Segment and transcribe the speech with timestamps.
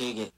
[0.00, 0.30] Hello,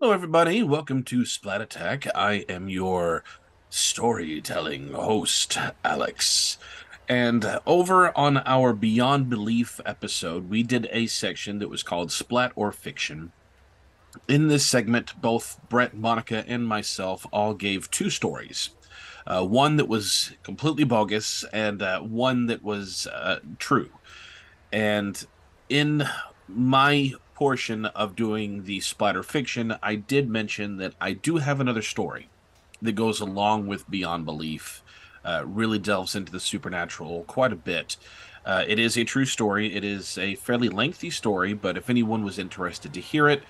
[0.00, 0.62] everybody.
[0.62, 2.06] Welcome to Splat Attack.
[2.14, 3.22] I am your
[3.68, 6.56] storytelling host, Alex.
[7.06, 12.52] And over on our Beyond Belief episode, we did a section that was called Splat
[12.56, 13.32] or Fiction.
[14.26, 18.70] In this segment, both Brett, Monica, and myself all gave two stories.
[19.28, 23.90] Uh, one that was completely bogus, and uh, one that was uh, true.
[24.72, 25.22] And
[25.68, 26.08] in
[26.48, 31.60] my portion of doing the Splat or Fiction, I did mention that I do have
[31.60, 32.30] another story
[32.80, 34.82] that goes along with Beyond Belief,
[35.24, 37.98] uh, really delves into the supernatural quite a bit.
[38.46, 39.74] Uh, it is a true story.
[39.74, 43.42] It is a fairly lengthy story, but if anyone was interested to hear it,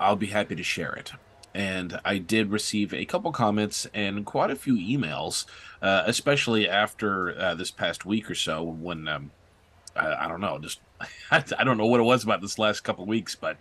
[0.00, 1.12] I'll be happy to share it.
[1.56, 5.46] And I did receive a couple comments and quite a few emails,
[5.80, 9.30] uh, especially after uh, this past week or so when um,
[9.96, 10.80] I, I don't know, just
[11.30, 13.56] I don't know what it was about this last couple weeks, but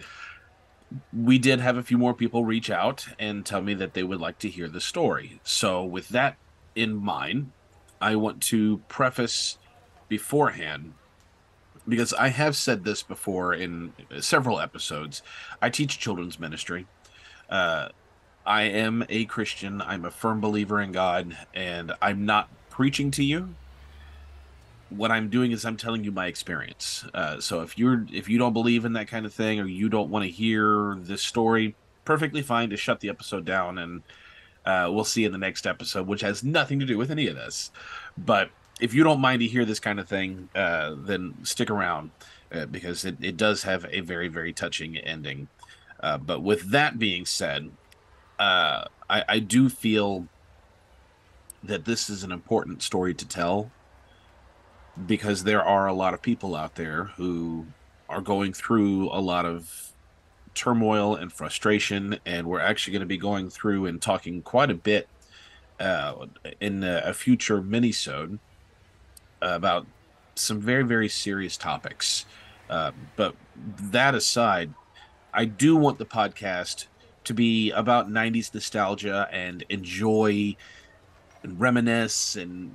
[1.14, 4.20] we did have a few more people reach out and tell me that they would
[4.20, 5.40] like to hear the story.
[5.46, 6.36] So, with that
[6.76, 7.54] in mind,
[8.02, 9.58] I want to preface
[10.10, 10.96] beforehand
[11.88, 15.22] because I have said this before in several episodes.
[15.62, 16.88] I teach children's ministry.
[17.50, 17.90] Uh,
[18.46, 19.82] I am a Christian.
[19.82, 23.56] I'm a firm believer in God, and I'm not preaching to you
[24.90, 27.06] what I'm doing is I'm telling you my experience.
[27.14, 29.90] Uh, so if you're if you don't believe in that kind of thing or you
[29.90, 34.04] don't want to hear this story, perfectly fine to shut the episode down and
[34.66, 37.36] uh, we'll see in the next episode, which has nothing to do with any of
[37.36, 37.72] this.
[38.18, 42.12] But if you don't mind to hear this kind of thing, uh, then stick around
[42.52, 45.48] uh, because it, it does have a very very touching ending.
[46.06, 47.72] Uh, but with that being said,
[48.38, 50.28] uh, I, I do feel
[51.64, 53.72] that this is an important story to tell
[55.08, 57.66] because there are a lot of people out there who
[58.08, 59.94] are going through a lot of
[60.54, 64.76] turmoil and frustration and we're actually going to be going through and talking quite a
[64.76, 65.08] bit
[65.80, 66.14] uh,
[66.62, 68.38] in a, future minisode
[69.42, 69.88] about
[70.36, 72.28] some very very serious topics.
[72.70, 73.36] Uh, but
[73.80, 74.72] that aside
[75.36, 76.88] i do want the podcast
[77.24, 80.56] to be about 90s nostalgia and enjoy
[81.44, 82.72] and reminisce and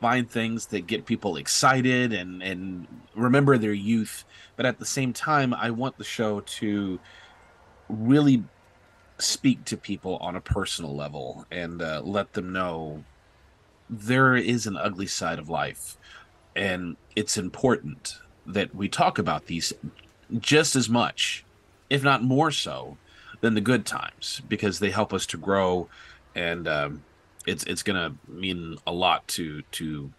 [0.00, 4.24] find things that get people excited and and remember their youth.
[4.56, 7.00] But at the same time i want the show to
[7.88, 8.44] really
[9.18, 13.04] speak to people on a personal level and uh, let them know
[13.88, 15.96] there is an ugly side of life.
[16.56, 18.16] And it's important
[18.46, 19.72] that we talk about these
[20.38, 21.43] just as much
[21.94, 22.96] if not more so
[23.40, 25.88] than the good times because they help us to grow
[26.34, 27.04] and um,
[27.46, 30.12] it's it's gonna mean a lot to to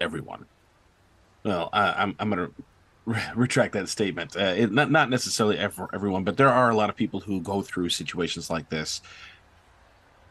[0.00, 0.46] everyone.
[1.44, 2.50] Well, I, I'm I'm gonna
[3.06, 4.36] re- retract that statement.
[4.36, 7.40] Uh, it, not not necessarily for everyone, but there are a lot of people who
[7.40, 9.00] go through situations like this,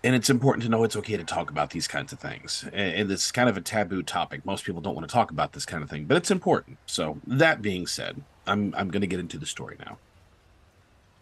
[0.03, 2.63] and it's important to know it's okay to talk about these kinds of things.
[2.71, 4.45] And, and it's kind of a taboo topic.
[4.45, 6.77] Most people don't want to talk about this kind of thing, but it's important.
[6.85, 9.97] So that being said, I'm I'm going to get into the story now.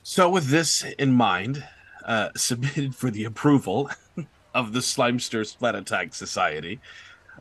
[0.07, 1.65] So with this in mind,
[2.05, 3.89] uh, submitted for the approval
[4.53, 6.79] of the Slimester Splat Attack Society,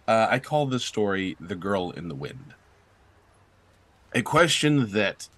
[0.09, 2.55] uh, I call this story The Girl in the Wind.
[4.15, 5.29] A question that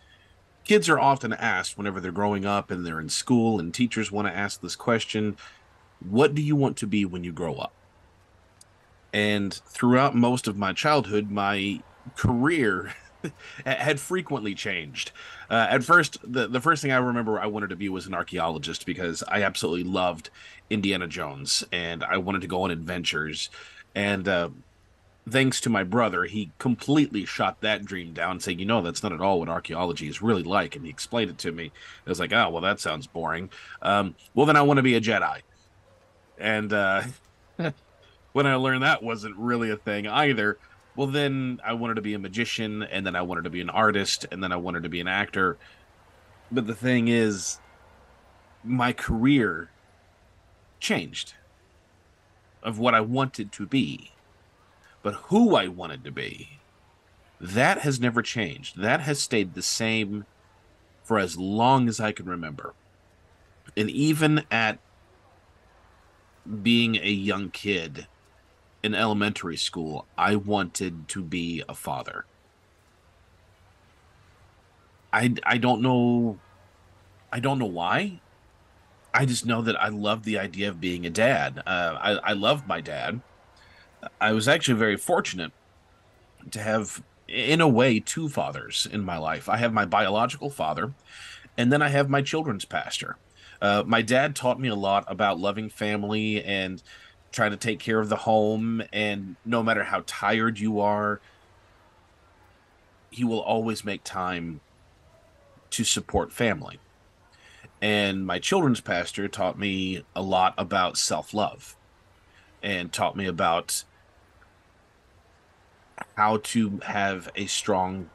[0.62, 4.28] kids are often asked whenever they're growing up and they're in school, and teachers want
[4.28, 5.36] to ask this question
[6.08, 7.72] What do you want to be when you grow up?
[9.12, 11.82] And throughout most of my childhood, my
[12.14, 12.94] career
[13.66, 15.12] had frequently changed.
[15.50, 18.14] Uh, at first, the, the first thing I remember I wanted to be was an
[18.14, 20.30] archaeologist because I absolutely loved
[20.70, 23.50] Indiana Jones and I wanted to go on adventures.
[23.94, 24.50] And uh,
[25.28, 29.12] thanks to my brother, he completely shot that dream down, saying, "You know, that's not
[29.12, 31.72] at all what archaeology is really like." And he explained it to me.
[32.06, 33.50] I was like, "Oh, well, that sounds boring."
[33.82, 35.40] Um, well, then I want to be a Jedi.
[36.38, 37.02] And uh,
[38.32, 40.58] when I learned that wasn't really a thing either,
[40.96, 43.70] well, then I wanted to be a magician, and then I wanted to be an
[43.70, 45.58] artist, and then I wanted to be an actor.
[46.50, 47.60] But the thing is,
[48.64, 49.70] my career
[50.80, 51.34] changed
[52.62, 54.12] of what I wanted to be.
[55.02, 56.58] But who I wanted to be,
[57.40, 58.80] that has never changed.
[58.80, 60.26] That has stayed the same
[61.04, 62.74] for as long as I can remember.
[63.76, 64.78] And even at
[66.62, 68.06] being a young kid,
[68.86, 72.24] in elementary school, I wanted to be a father.
[75.12, 76.38] I I don't know
[77.32, 78.20] I don't know why.
[79.12, 81.62] I just know that I love the idea of being a dad.
[81.66, 83.20] Uh, I, I love my dad.
[84.20, 85.52] I was actually very fortunate
[86.50, 89.48] to have, in a way, two fathers in my life.
[89.48, 90.92] I have my biological father,
[91.56, 93.16] and then I have my children's pastor.
[93.60, 96.82] Uh, my dad taught me a lot about loving family and
[97.36, 98.82] trying to take care of the home.
[98.92, 101.20] And no matter how tired you are,
[103.10, 104.60] he will always make time
[105.70, 106.80] to support family.
[107.82, 111.76] And my children's pastor taught me a lot about self love
[112.62, 113.84] and taught me about
[116.16, 118.08] how to have a strong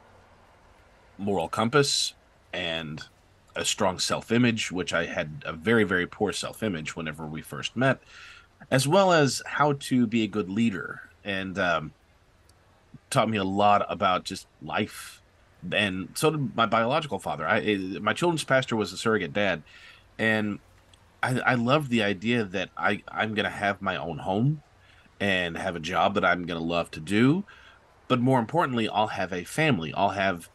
[1.16, 2.14] moral compass
[2.52, 3.04] and
[3.54, 7.40] a strong self image, which I had a very, very poor self image whenever we
[7.40, 8.00] first met,
[8.70, 11.02] as well as how to be a good leader.
[11.24, 11.92] And um,
[13.12, 15.20] taught me a lot about just life.
[15.70, 17.46] And so did my biological father.
[17.46, 19.62] I eh, my children's pastor was a surrogate dad,
[20.18, 20.58] and
[21.22, 24.62] I, I love the idea that I I'm gonna have my own home,
[25.20, 27.44] and have a job that I'm gonna love to do,
[28.08, 29.94] but more importantly, I'll have a family.
[29.94, 30.48] I'll have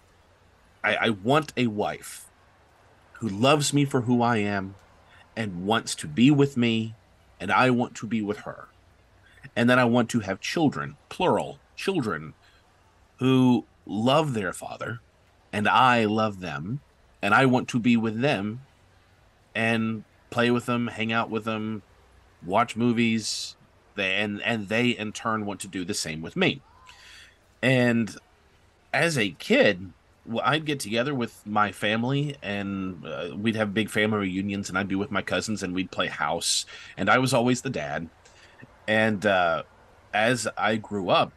[0.83, 2.25] I, I want a wife
[3.19, 4.75] who loves me for who I am
[5.37, 6.95] and wants to be with me,
[7.39, 8.67] and I want to be with her.
[9.55, 12.33] And then I want to have children, plural, children
[13.17, 14.99] who love their father,
[15.51, 16.81] and I love them,
[17.21, 18.61] and I want to be with them
[19.55, 21.81] and play with them, hang out with them,
[22.45, 23.55] watch movies,
[23.97, 26.61] and and they in turn want to do the same with me.
[27.61, 28.15] And
[28.93, 29.91] as a kid,
[30.43, 34.87] I'd get together with my family and uh, we'd have big family reunions and I'd
[34.87, 36.65] be with my cousins and we'd play house
[36.97, 38.09] and I was always the dad.
[38.87, 39.63] And uh,
[40.13, 41.31] as I grew up,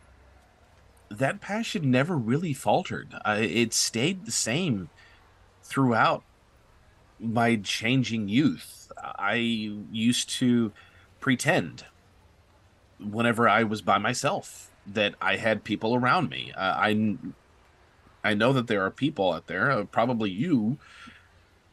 [1.11, 3.15] that passion never really faltered.
[3.27, 4.89] It stayed the same
[5.63, 6.23] throughout
[7.19, 8.91] my changing youth.
[9.03, 10.73] I used to
[11.19, 11.85] pretend
[12.99, 16.53] whenever I was by myself that I had people around me.
[16.57, 17.17] Uh, I
[18.23, 20.79] I know that there are people out there, uh, probably you,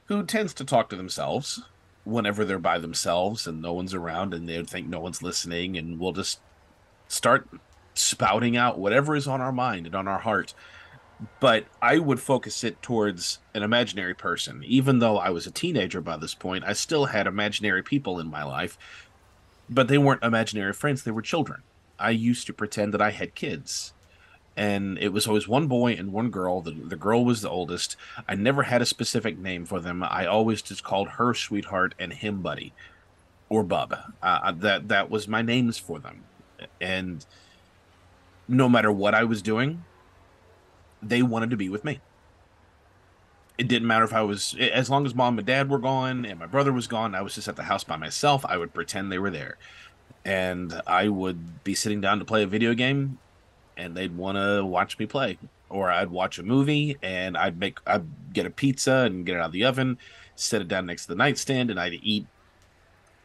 [0.05, 1.61] who tends to talk to themselves
[2.05, 5.99] whenever they're by themselves and no one's around and they think no one's listening and
[5.99, 6.39] we'll just
[7.09, 7.47] start
[7.93, 10.53] spouting out whatever is on our mind and on our heart.
[11.39, 14.63] But I would focus it towards an imaginary person.
[14.65, 18.27] Even though I was a teenager by this point, I still had imaginary people in
[18.27, 18.77] my life,
[19.69, 21.63] but they weren't imaginary friends, they were children.
[21.99, 23.93] I used to pretend that I had kids.
[24.57, 26.61] And it was always one boy and one girl.
[26.61, 27.95] The, the girl was the oldest.
[28.27, 30.03] I never had a specific name for them.
[30.03, 32.73] I always just called her sweetheart and him buddy
[33.49, 33.95] or bub.
[34.21, 36.23] Uh, that that was my names for them.
[36.81, 37.23] And
[38.47, 39.83] no matter what I was doing,
[41.03, 41.99] they wanted to be with me.
[43.59, 46.39] It didn't matter if I was, as long as mom and dad were gone and
[46.39, 48.45] my brother was gone, I was just at the house by myself.
[48.45, 49.57] I would pretend they were there.
[50.25, 53.19] And I would be sitting down to play a video game
[53.77, 55.37] and they'd want to watch me play.
[55.69, 59.39] Or I'd watch a movie and I'd make, I'd get a pizza and get it
[59.39, 59.97] out of the oven,
[60.35, 62.25] set it down next to the nightstand, and I'd eat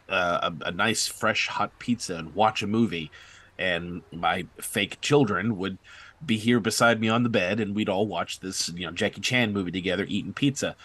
[0.08, 3.10] uh, a, a nice, fresh, hot pizza and watch a movie
[3.58, 5.78] and my fake children would
[6.25, 9.20] be here beside me on the bed and we'd all watch this you know jackie
[9.20, 10.76] chan movie together eating pizza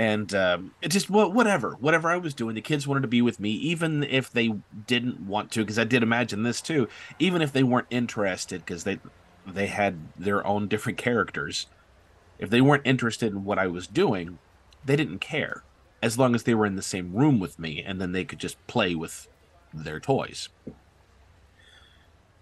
[0.00, 3.38] and um, it just whatever whatever i was doing the kids wanted to be with
[3.38, 4.48] me even if they
[4.86, 6.88] didn't want to because i did imagine this too
[7.18, 8.98] even if they weren't interested because they
[9.46, 11.66] they had their own different characters
[12.38, 14.38] if they weren't interested in what i was doing
[14.84, 15.62] they didn't care
[16.02, 18.38] as long as they were in the same room with me and then they could
[18.38, 19.28] just play with
[19.74, 20.48] their toys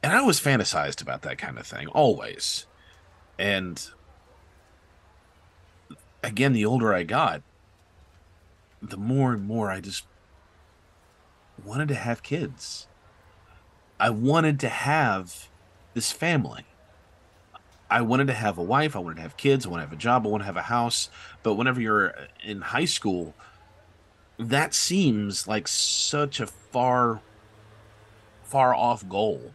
[0.01, 2.67] and I was fantasized about that kind of thing always.
[3.37, 3.85] And
[6.23, 7.43] again, the older I got,
[8.83, 10.05] the more and more I just
[11.65, 12.87] wanted to have kids.
[14.01, 15.49] I wanted to have
[15.95, 16.65] this family.
[17.91, 18.95] I wanted to have a wife.
[18.95, 19.67] I wanted to have kids.
[19.67, 20.27] I want to have a job.
[20.27, 21.09] I want to have a house.
[21.43, 23.35] But whenever you're in high school,
[24.39, 27.23] that seems like such a far,
[28.43, 29.53] far off goal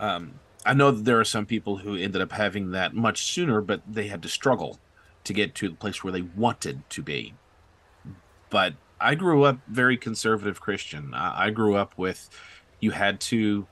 [0.00, 3.60] um, I know that there are some people who ended up having that much sooner,
[3.60, 4.78] but they had to struggle
[5.24, 7.34] to get to the place where they wanted to be.
[8.50, 11.14] But I grew up very conservative Christian.
[11.14, 12.28] I, I grew up with
[12.80, 13.66] you had to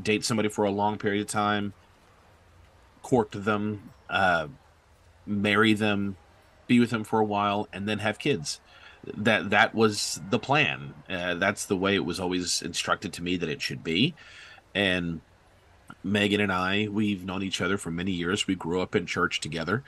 [0.00, 1.72] date somebody for a long period of time,
[3.02, 4.48] court them, uh,
[5.26, 6.16] marry them,
[6.66, 8.60] be with them for a while, and then have kids.
[9.04, 10.94] That that was the plan.
[11.08, 14.14] Uh, that's the way it was always instructed to me that it should be,
[14.74, 15.20] and
[16.04, 18.46] Megan and I, we've known each other for many years.
[18.46, 19.82] We grew up in church together,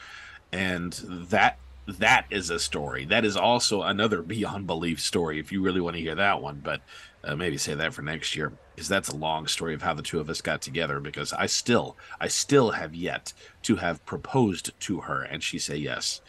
[0.52, 0.92] and
[1.30, 3.04] that that is a story.
[3.04, 5.38] That is also another beyond belief story.
[5.38, 6.80] If you really want to hear that one, but
[7.22, 10.02] uh, maybe say that for next year because that's a long story of how the
[10.02, 11.00] two of us got together.
[11.00, 15.76] Because I still, I still have yet to have proposed to her and she say
[15.76, 16.20] yes.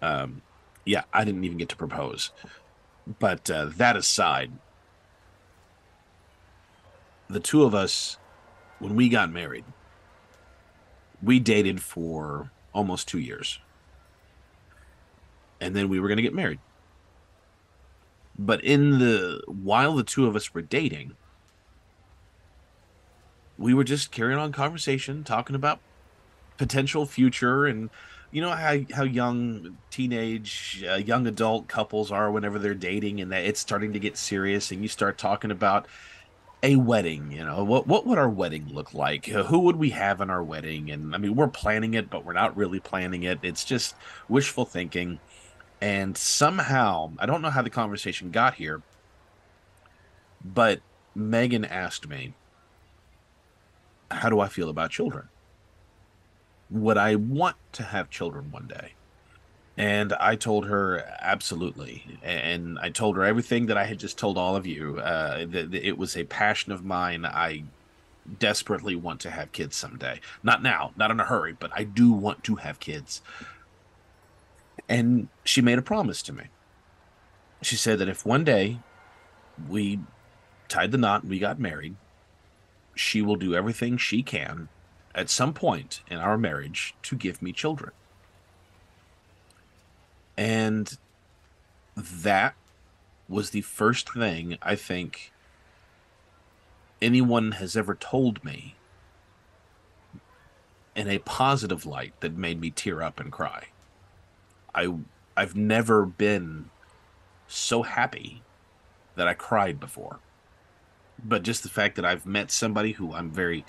[0.00, 0.42] Um,
[0.84, 2.30] yeah, I didn't even get to propose.
[3.18, 4.52] But uh, that aside,
[7.28, 8.18] the two of us,
[8.78, 9.64] when we got married,
[11.22, 13.58] we dated for almost two years.
[15.60, 16.58] And then we were going to get married.
[18.38, 21.14] But in the while the two of us were dating,
[23.58, 25.80] we were just carrying on conversation, talking about
[26.56, 27.88] potential future and
[28.30, 33.32] you know how how young teenage uh, young adult couples are whenever they're dating and
[33.32, 35.86] that it's starting to get serious and you start talking about
[36.62, 39.32] a wedding you know what what would our wedding look like?
[39.32, 40.90] Uh, who would we have in our wedding?
[40.90, 43.38] And i mean we're planning it but we're not really planning it.
[43.42, 43.94] It's just
[44.28, 45.18] wishful thinking
[45.80, 48.82] and somehow i don't know how the conversation got here
[50.44, 50.80] but
[51.14, 52.34] megan asked me
[54.10, 55.28] how do i feel about children
[56.70, 58.92] would I want to have children one day?
[59.76, 62.18] And I told her absolutely.
[62.22, 64.98] And I told her everything that I had just told all of you.
[64.98, 67.24] Uh, that, that it was a passion of mine.
[67.24, 67.64] I
[68.38, 70.20] desperately want to have kids someday.
[70.42, 73.22] Not now, not in a hurry, but I do want to have kids.
[74.88, 76.44] And she made a promise to me.
[77.62, 78.78] She said that if one day
[79.68, 80.00] we
[80.68, 81.96] tied the knot and we got married,
[82.94, 84.68] she will do everything she can
[85.14, 87.92] at some point in our marriage to give me children.
[90.36, 90.96] And
[91.96, 92.54] that
[93.28, 95.32] was the first thing I think
[97.02, 98.74] anyone has ever told me
[100.94, 103.68] in a positive light that made me tear up and cry.
[104.74, 104.94] I
[105.36, 106.70] I've never been
[107.48, 108.42] so happy
[109.16, 110.18] that I cried before.
[111.22, 113.64] But just the fact that I've met somebody who I'm very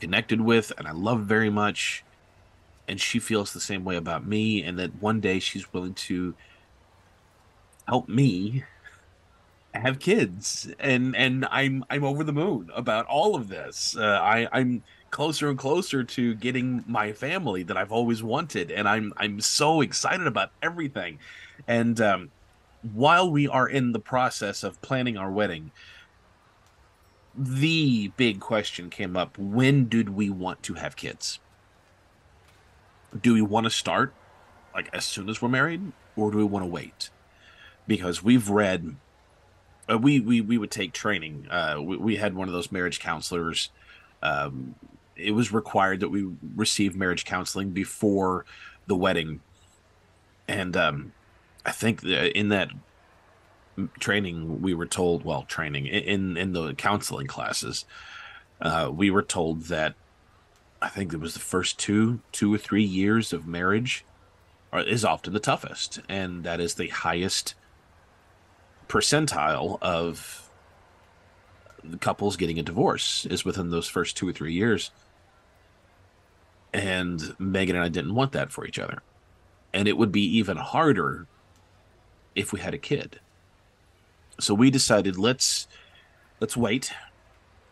[0.00, 2.04] connected with and I love very much.
[2.86, 6.34] And she feels the same way about me, and that one day she's willing to
[7.86, 8.64] help me
[9.74, 14.48] have kids and and i'm i'm over the moon about all of this uh, i
[14.52, 14.82] i'm
[15.14, 19.80] closer and closer to getting my family that i've always wanted and i'm i'm so
[19.80, 21.18] excited about everything
[21.66, 22.30] and um,
[22.92, 25.70] while we are in the process of planning our wedding
[27.36, 31.40] the big question came up when did we want to have kids?
[33.20, 34.14] Do we want to start
[34.74, 37.10] like as soon as we're married or do we want to wait?
[37.86, 38.96] Because we've read
[39.90, 41.46] uh, we, we we would take training.
[41.50, 43.68] Uh, we, we, had one of those marriage counselors.
[44.22, 44.76] Um,
[45.16, 48.44] it was required that we receive marriage counseling before
[48.86, 49.40] the wedding,
[50.48, 51.12] and um,
[51.64, 52.70] I think in that
[53.98, 57.84] training we were told well training in in the counseling classes
[58.60, 59.96] uh, we were told that
[60.80, 64.04] i think it was the first two two or three years of marriage
[64.74, 66.00] are, is often the toughest.
[66.08, 67.54] And that is the highest
[68.88, 70.50] percentile of
[71.82, 74.90] the couples getting a divorce is within those first two or three years
[76.74, 79.02] and megan and i didn't want that for each other.
[79.72, 81.26] And it would be even harder
[82.34, 83.20] if we had a kid.
[84.38, 85.66] So we decided let's
[86.40, 86.92] let's wait.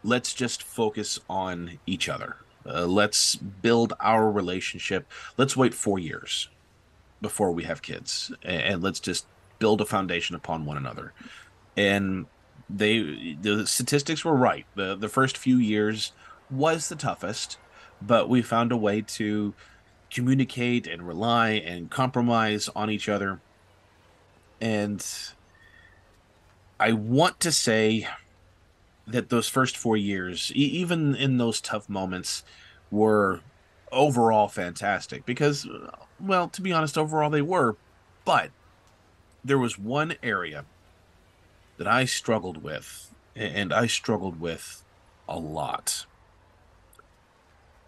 [0.04, 2.36] Let's just focus on each other.
[2.66, 5.06] Uh, let's build our relationship.
[5.36, 6.48] Let's wait four years
[7.20, 8.32] before we have kids.
[8.42, 9.26] And, and let's just
[9.58, 11.12] build a foundation upon one another.
[11.76, 12.26] And
[12.68, 14.66] they the statistics were right.
[14.74, 16.12] The the first few years
[16.50, 17.58] was the toughest
[18.06, 19.54] but we found a way to
[20.10, 23.40] communicate and rely and compromise on each other
[24.60, 25.04] and
[26.78, 28.08] I want to say
[29.06, 32.44] that those first four years, e- even in those tough moments,
[32.90, 33.40] were
[33.90, 35.66] overall fantastic because,
[36.20, 37.76] well, to be honest, overall they were.
[38.24, 38.50] But
[39.44, 40.64] there was one area
[41.76, 44.84] that I struggled with, and I struggled with
[45.28, 46.06] a lot.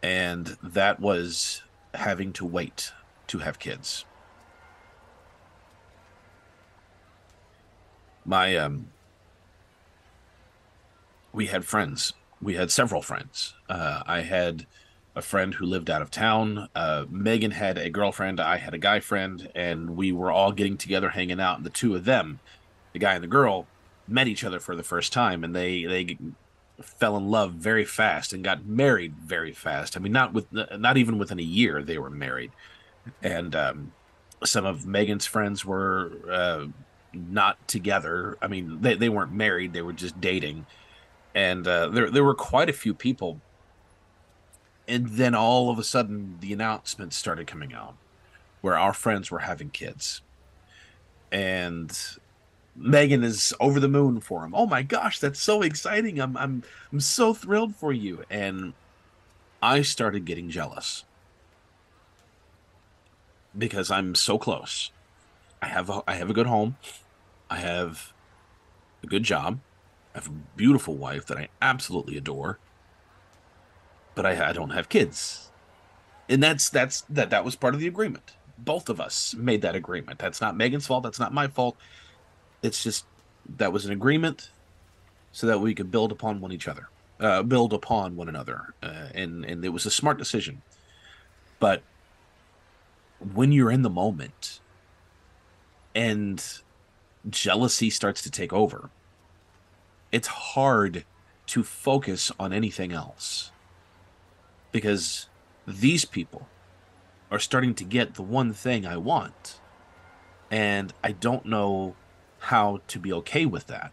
[0.05, 1.63] And that was
[1.95, 2.93] having to wait
[3.29, 4.05] to have kids.
[8.25, 8.89] my um
[11.33, 12.13] we had friends.
[12.41, 13.55] We had several friends.
[13.69, 14.67] Uh, i had
[15.17, 16.69] a friend who lived out of town.
[16.75, 18.41] Uh, megan had a girlfriend.
[18.41, 19.51] I had a guy friend.
[19.55, 21.57] And we were all getting together hanging out.
[21.57, 22.41] And the two of them
[22.93, 23.67] the guy and the girl
[24.07, 25.45] met each other for the first time.
[25.45, 26.17] And they they
[26.83, 30.97] fell in love very fast and got married very fast i mean not with not
[30.97, 32.51] even within a year they were married
[33.23, 33.93] and um,
[34.45, 36.67] some of Megan's friends were uh,
[37.13, 38.37] not together.
[38.41, 40.67] I mean, they, they weren't married, they were just dating.
[41.35, 43.41] And uh, there, there were quite a few people.
[44.87, 47.95] And then all of a sudden, the announcements started coming out
[48.61, 50.21] where our friends were having kids.
[51.33, 51.97] And
[52.77, 54.55] Megan is over the moon for him.
[54.55, 56.21] Oh my gosh, that's so exciting.
[56.21, 56.63] I'm I'm
[56.93, 58.25] I'm so thrilled for you.
[58.29, 58.75] And
[59.63, 61.05] I started getting jealous
[63.57, 64.91] because I'm so close.
[65.63, 66.77] I have a, I have a good home.
[67.49, 68.13] I have
[69.03, 69.61] a good job.
[70.15, 72.59] I have a beautiful wife that I absolutely adore.
[74.15, 75.51] But I, I don't have kids.
[76.29, 78.33] And that's that's that that was part of the agreement.
[78.59, 80.19] Both of us made that agreement.
[80.19, 81.03] That's not Megan's fault.
[81.03, 81.77] That's not my fault.
[82.65, 83.05] It's just
[83.57, 84.51] that was an agreement
[85.33, 86.89] so that we could build upon one each other,
[87.21, 90.63] uh, build upon one another, uh, and and it was a smart decision.
[91.61, 91.83] But
[93.35, 94.61] when you're in the moment
[95.95, 96.43] and
[97.29, 98.89] jealousy starts to take over,
[100.11, 101.05] it's hard
[101.49, 103.51] to focus on anything else
[104.73, 105.29] because
[105.67, 106.49] these people
[107.31, 109.61] are starting to get the one thing I want.
[110.51, 111.97] And I don't know
[112.45, 113.93] how to be okay with that.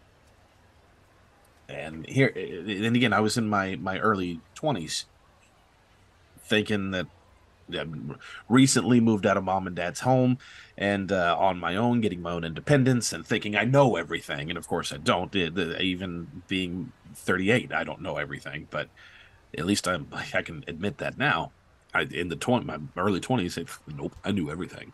[1.68, 5.04] And here, and again, I was in my, my early 20s
[6.44, 7.06] thinking that
[8.48, 10.36] recently moved out of mom and dad's home
[10.76, 14.50] and uh, on my own, getting my own independence and thinking I know everything.
[14.50, 15.34] And of course, I don't.
[15.34, 18.88] Even being 38, I don't know everything, but
[19.56, 21.52] at least I'm, I can admit that now.
[21.94, 24.92] I, in the 20, my early 20s, nope, I knew everything.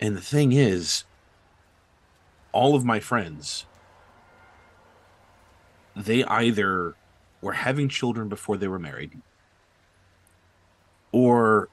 [0.00, 1.04] And the thing is,
[2.56, 3.66] all of my friends,
[5.94, 6.94] they either
[7.42, 9.20] were having children before they were married
[11.12, 11.68] or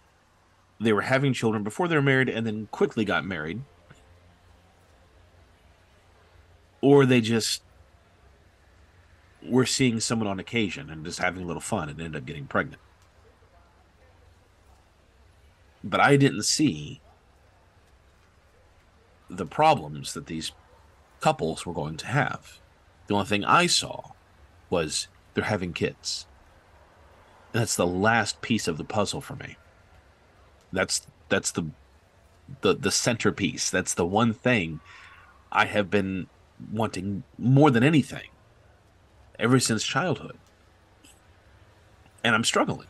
[0.81, 3.61] they were having children before they were married and then quickly got married,
[6.81, 7.63] or they just
[9.41, 12.45] were seeing someone on occasion and just having a little fun and ended up getting
[12.45, 12.81] pregnant.
[15.81, 16.99] But I didn't see
[19.29, 20.51] the problems that these
[21.23, 22.59] couples were going to have.
[23.07, 24.11] The only thing I saw
[24.69, 26.27] was they're having kids
[27.53, 29.57] And that's the last piece of the puzzle for me.
[30.71, 31.71] That's that's the
[32.61, 33.69] the the centerpiece.
[33.71, 34.81] That's the one thing
[35.51, 36.29] I have been
[36.71, 38.29] wanting more than anything
[39.39, 40.39] ever since childhood.
[42.23, 42.89] And I'm struggling.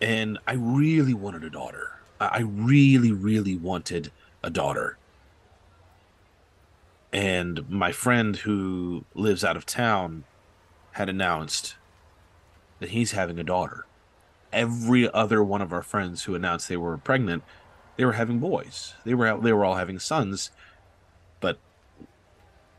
[0.00, 2.00] And I really wanted a daughter.
[2.20, 4.97] I really, really wanted a daughter.
[7.12, 10.24] And my friend who lives out of town
[10.92, 11.76] had announced
[12.80, 13.86] that he's having a daughter.
[14.52, 17.42] Every other one of our friends who announced they were pregnant,
[17.96, 18.94] they were having boys.
[19.04, 20.50] They were they were all having sons,
[21.40, 21.58] but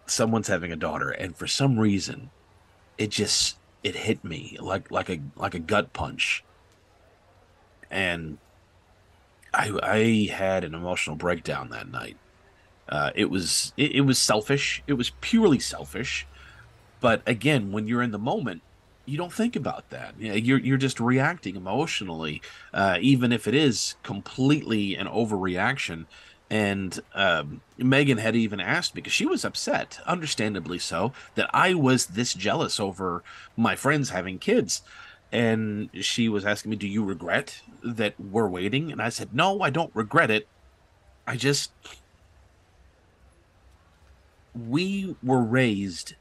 [0.06, 2.32] someone's having a daughter, and for some reason,
[2.98, 6.44] it just it hit me like like a like a gut punch,
[7.92, 8.38] and
[9.54, 12.18] I I had an emotional breakdown that night.
[12.90, 14.84] Uh, it was it, it was selfish.
[14.88, 16.26] It was purely selfish.
[17.00, 18.62] But again, when you're in the moment,
[19.06, 20.20] you don't think about that.
[20.20, 22.42] You're you're just reacting emotionally,
[22.74, 26.06] uh, even if it is completely an overreaction.
[26.52, 31.76] And um, Megan had even asked me because she was upset, understandably so, that I
[31.76, 33.24] was this jealous over
[33.56, 34.82] my friends having kids.
[35.32, 39.62] And she was asking me, "Do you regret that we're waiting?" And I said, "No,
[39.62, 40.48] I don't regret it.
[41.28, 41.72] I just
[44.54, 46.16] we were raised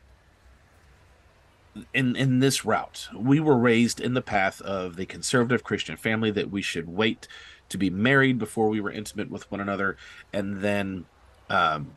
[1.95, 3.09] in in this route.
[3.15, 7.29] We were raised in the path of the conservative Christian family that we should wait
[7.69, 9.97] to be married before we were intimate with one another,
[10.33, 11.05] and then
[11.51, 11.97] um,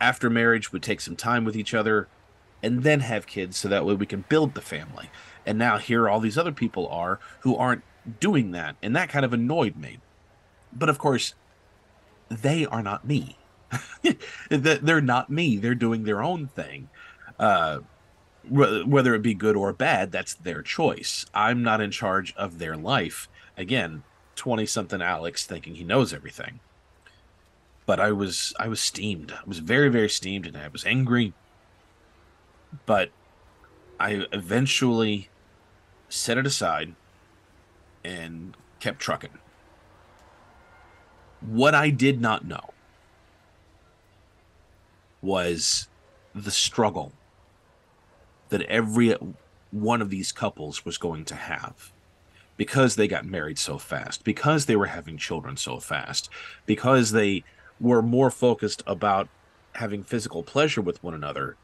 [0.00, 2.08] after marriage would take some time with each other,
[2.62, 5.10] and then have kids, so that way we can build the family.
[5.46, 7.82] And now here all these other people are who aren't
[8.20, 9.98] doing that, and that kind of annoyed me.
[10.72, 11.34] But of course,
[12.28, 13.37] they are not me.
[14.50, 15.56] They're not me.
[15.56, 16.88] They're doing their own thing
[17.38, 17.80] uh,
[18.48, 21.26] whether it be good or bad, that's their choice.
[21.34, 23.28] I'm not in charge of their life.
[23.56, 24.04] Again,
[24.36, 26.60] 20 something Alex thinking he knows everything.
[27.84, 29.32] But I was I was steamed.
[29.32, 31.32] I was very very steamed and I was angry.
[32.84, 33.10] But
[33.98, 35.30] I eventually
[36.08, 36.94] set it aside
[38.04, 39.38] and kept trucking.
[41.40, 42.70] What I did not know
[45.22, 45.88] was
[46.34, 47.12] the struggle
[48.50, 49.14] that every
[49.70, 51.92] one of these couples was going to have.
[52.58, 56.28] because they got married so fast, because they were having children so fast,
[56.66, 57.44] because they
[57.80, 59.28] were more focused about
[59.74, 61.56] having physical pleasure with one another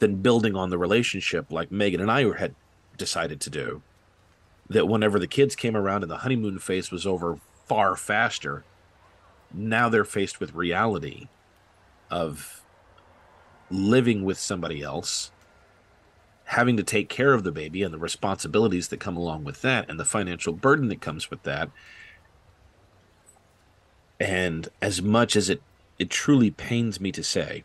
[0.00, 2.54] than building on the relationship like Megan and I had
[2.98, 3.82] decided to do.
[4.68, 8.64] That whenever the kids came around and the honeymoon phase was over far faster,
[9.54, 11.28] now they're faced with reality
[12.10, 12.59] of
[13.70, 15.30] living with somebody else,
[16.44, 19.88] having to take care of the baby and the responsibilities that come along with that
[19.88, 21.70] and the financial burden that comes with that.
[24.18, 25.62] And as much as it
[25.98, 27.62] it truly pains me to say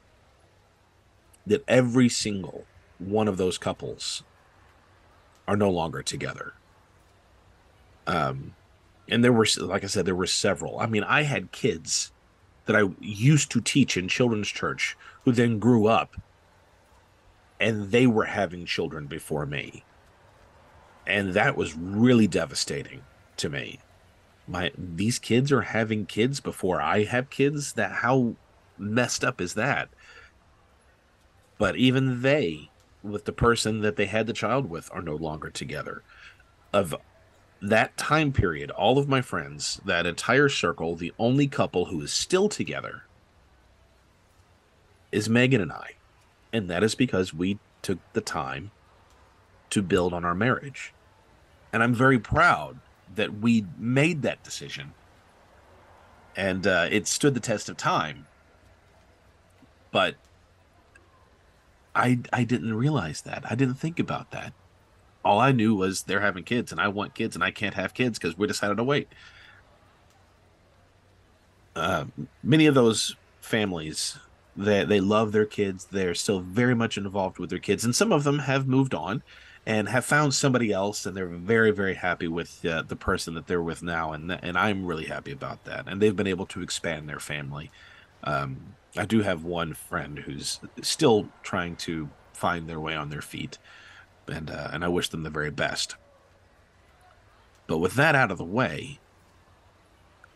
[1.48, 2.66] that every single
[3.00, 4.24] one of those couples
[5.48, 6.54] are no longer together.
[8.06, 8.56] Um,
[9.08, 10.80] and there were, like I said, there were several.
[10.80, 12.12] I mean, I had kids
[12.66, 16.16] that I used to teach in children's church who then grew up
[17.60, 19.84] and they were having children before me.
[21.06, 23.04] And that was really devastating
[23.38, 23.80] to me
[24.48, 27.74] my these kids are having kids before I have kids.
[27.74, 28.36] That how
[28.78, 29.90] messed up is that?
[31.58, 32.70] But even they,
[33.02, 36.04] with the person that they had the child with, are no longer together.
[36.74, 36.96] Of
[37.62, 42.12] that time period, all of my friends, that entire circle, the only couple who is
[42.12, 43.05] still together
[45.16, 45.92] is Megan and I.
[46.52, 48.72] And that is because we took the time
[49.70, 50.94] to build on our marriage.
[51.74, 52.80] And I'm very proud
[53.16, 54.94] that we made that decision
[56.36, 58.28] and uh, it stood the test of time
[59.92, 60.16] but
[61.94, 64.54] i i didn't realize that i didn't think about that
[65.24, 67.94] all i knew was they're having kids and i want kids and i can't have
[67.94, 69.08] kids because we decided to wait
[71.76, 72.06] uh,
[72.42, 74.18] many of those families
[74.56, 75.86] they, they love their kids.
[75.86, 77.84] They're still very much involved with their kids.
[77.84, 79.24] And some of them have moved on
[79.66, 83.48] and have found somebody else and they're very very happy with uh, the person that
[83.48, 84.14] they're with now.
[84.14, 85.88] And and I'm really happy about that.
[85.88, 87.72] And they've been able to expand their family.
[88.24, 93.22] Um, I do have one friend who's still trying to find their way on their
[93.22, 93.58] feet.
[94.28, 95.96] And uh, and I wish them the very best.
[97.68, 99.00] But with that out of the way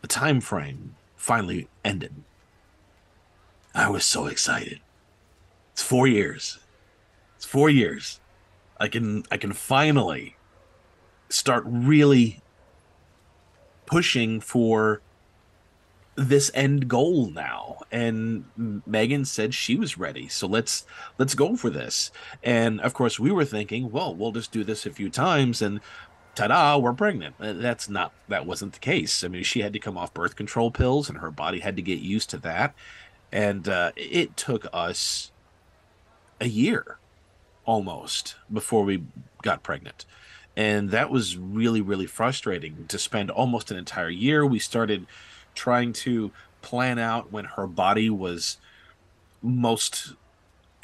[0.01, 2.23] the time frame finally ended
[3.73, 4.79] I was so excited.
[5.73, 6.60] It's 4 years.
[7.36, 8.19] It's 4 years.
[8.79, 10.38] I can I can finally
[11.29, 12.41] start really
[13.86, 15.01] pushing for
[16.15, 17.77] this end goal now.
[17.91, 18.45] And
[18.86, 20.27] megan said she was ready.
[20.27, 20.86] So let's
[21.17, 22.12] let's go for this.
[22.43, 25.82] And of course we were thinking well we'll just do this a few times and
[26.36, 27.36] ta-da we're pregnant.
[27.39, 29.23] Uh, that's not that wasn't the case.
[29.23, 31.82] I mean she had to come off birth control pills and her body had to
[31.82, 32.75] get used to that
[33.32, 35.32] and uh, it took us
[36.42, 36.98] a year
[37.65, 39.04] almost before we
[39.44, 40.06] got pregnant.
[40.56, 44.46] And that was really, really frustrating to spend almost an entire year.
[44.46, 45.06] We started
[45.56, 48.58] trying to plan out when her body was
[49.42, 50.13] most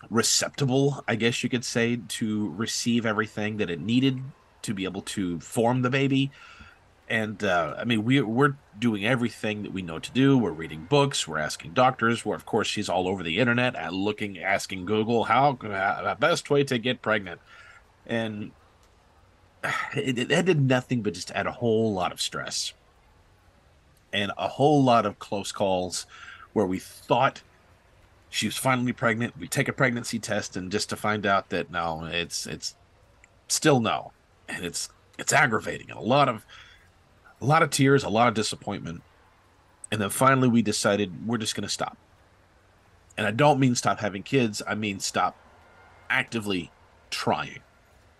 [0.10, 4.21] receptible, I guess you could say, to receive everything that it needed
[4.62, 6.31] to be able to form the baby
[7.09, 10.37] and uh, I mean we we're doing everything that we know to do.
[10.37, 11.27] We're reading books.
[11.27, 12.25] We're asking doctors.
[12.25, 16.63] We're of course she's all over the internet looking, asking Google how the best way
[16.63, 17.41] to get pregnant,
[18.05, 18.51] and
[19.95, 22.73] it, it did nothing but just add a whole lot of stress
[24.13, 26.05] and a whole lot of close calls
[26.53, 27.41] where we thought
[28.29, 29.37] she was finally pregnant.
[29.37, 32.75] We take a pregnancy test and just to find out that no, it's it's
[33.47, 34.11] still no,
[34.47, 36.45] and it's it's aggravating and a lot of
[37.41, 39.01] a lot of tears, a lot of disappointment.
[39.91, 41.97] And then finally, we decided we're just going to stop.
[43.17, 45.37] And I don't mean stop having kids, I mean stop
[46.09, 46.71] actively
[47.09, 47.59] trying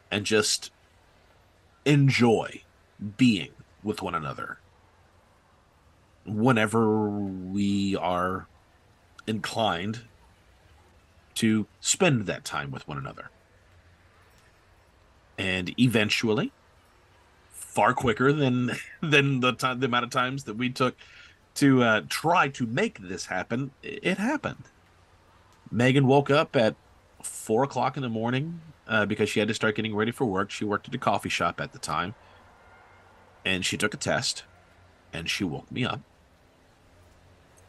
[0.10, 0.72] and just
[1.86, 2.62] enjoy
[3.18, 3.52] being
[3.84, 4.60] with one another
[6.26, 8.48] whenever we are
[9.28, 10.02] inclined
[11.36, 13.30] to spend that time with one another.
[15.38, 16.52] And eventually,
[17.76, 20.96] far quicker than than the time the amount of times that we took
[21.54, 23.72] to uh, try to make this happen.
[23.84, 24.64] It happened.
[25.70, 26.76] Megan woke up at
[27.22, 30.52] four o'clock in the morning uh, because she had to start getting ready for work.
[30.52, 32.16] She worked at a coffee shop at the time,
[33.44, 34.44] and she took a test,
[35.14, 36.02] and she woke me up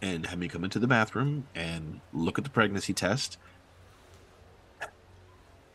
[0.02, 3.38] and had me come into the bathroom and look at the pregnancy test,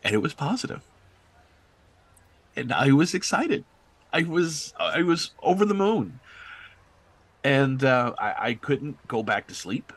[0.02, 0.82] and it was positive.
[0.82, 0.88] positive,
[2.56, 3.64] and I was excited.
[4.12, 6.20] I was I was over the moon,
[7.44, 9.92] and uh, I, I couldn't go back to sleep.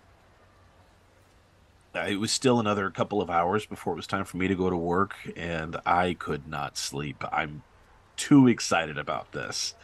[1.95, 4.69] It was still another couple of hours before it was time for me to go
[4.69, 7.23] to work, and I could not sleep.
[7.32, 7.63] I'm
[8.17, 9.75] too excited about this.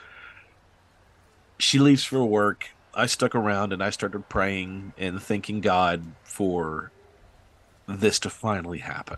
[1.59, 2.69] she leaves for work.
[2.93, 6.91] I stuck around and I started praying and thanking God for
[7.87, 9.17] this to finally happen.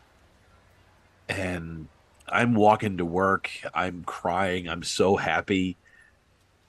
[1.29, 1.89] And
[2.27, 3.49] I'm walking to work.
[3.73, 4.67] I'm crying.
[4.67, 5.77] I'm so happy.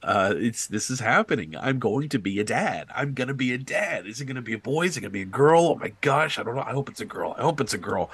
[0.02, 1.56] Uh, it's this is happening.
[1.56, 2.88] I'm going to be a dad.
[2.94, 4.06] I'm gonna be a dad.
[4.06, 4.84] Is it gonna be a boy?
[4.84, 5.68] Is it gonna be a girl?
[5.68, 6.62] Oh my gosh, I don't know.
[6.62, 7.34] I hope it's a girl.
[7.38, 8.10] I hope it's a girl.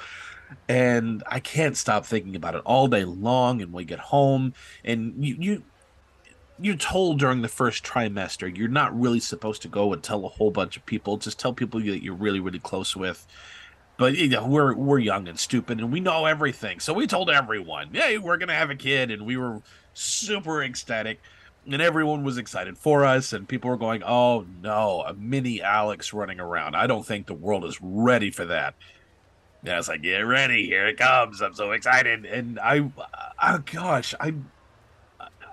[0.68, 3.61] And I can't stop thinking about it all day long.
[3.61, 5.62] And we get home, and you you
[6.61, 10.29] you're told during the first trimester you're not really supposed to go and tell a
[10.29, 11.16] whole bunch of people.
[11.16, 13.26] Just tell people that you're really really close with
[14.01, 16.81] but you know, we're we're young and stupid and we know everything.
[16.81, 19.61] So we told everyone, "Hey, we're to have a kid." And we were
[19.93, 21.21] super ecstatic.
[21.71, 26.15] And everyone was excited for us and people were going, "Oh no, a mini Alex
[26.15, 26.77] running around.
[26.77, 28.75] I don't think the world is ready for that."
[29.63, 30.65] And I was like, "Get ready.
[30.65, 31.43] Here it comes.
[31.43, 32.91] I'm so excited." And I
[33.43, 34.33] oh gosh, I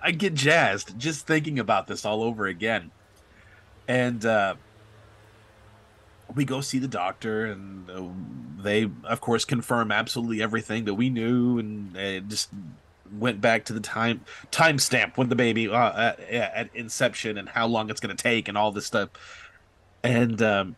[0.02, 2.92] I get jazzed just thinking about this all over again.
[3.90, 4.56] And uh
[6.36, 8.04] we go see the doctor and uh,
[8.62, 12.50] they of course confirm absolutely everything that we knew and uh, just
[13.18, 17.50] went back to the time time stamp when the baby uh, at, at, inception and
[17.50, 19.10] how long it's going to take and all this stuff.
[20.04, 20.76] And um,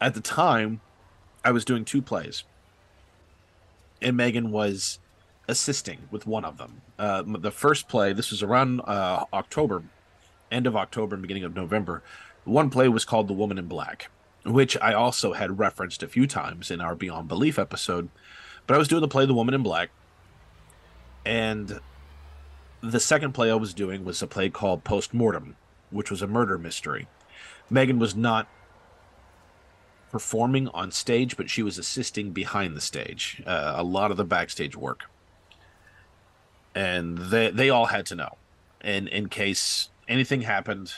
[0.00, 0.80] at the time
[1.44, 2.44] i was doing two plays.
[4.00, 4.98] And megan was
[5.48, 6.82] assisting with one of them.
[6.98, 9.82] Uh, the first play this was around uh, october
[10.50, 12.02] end of october and beginning of november
[12.44, 14.10] one play was called The Woman in Black,
[14.44, 18.08] which I also had referenced a few times in our Beyond Belief episode.
[18.66, 19.90] But I was doing the play The Woman in Black,
[21.24, 21.80] and
[22.80, 25.56] the second play I was doing was a play called Post Mortem,
[25.90, 27.06] which was a murder mystery.
[27.70, 28.48] Megan was not
[30.10, 34.24] performing on stage, but she was assisting behind the stage, uh, a lot of the
[34.24, 35.04] backstage work.
[36.74, 38.36] And they they all had to know,
[38.80, 40.92] and in case anything happened,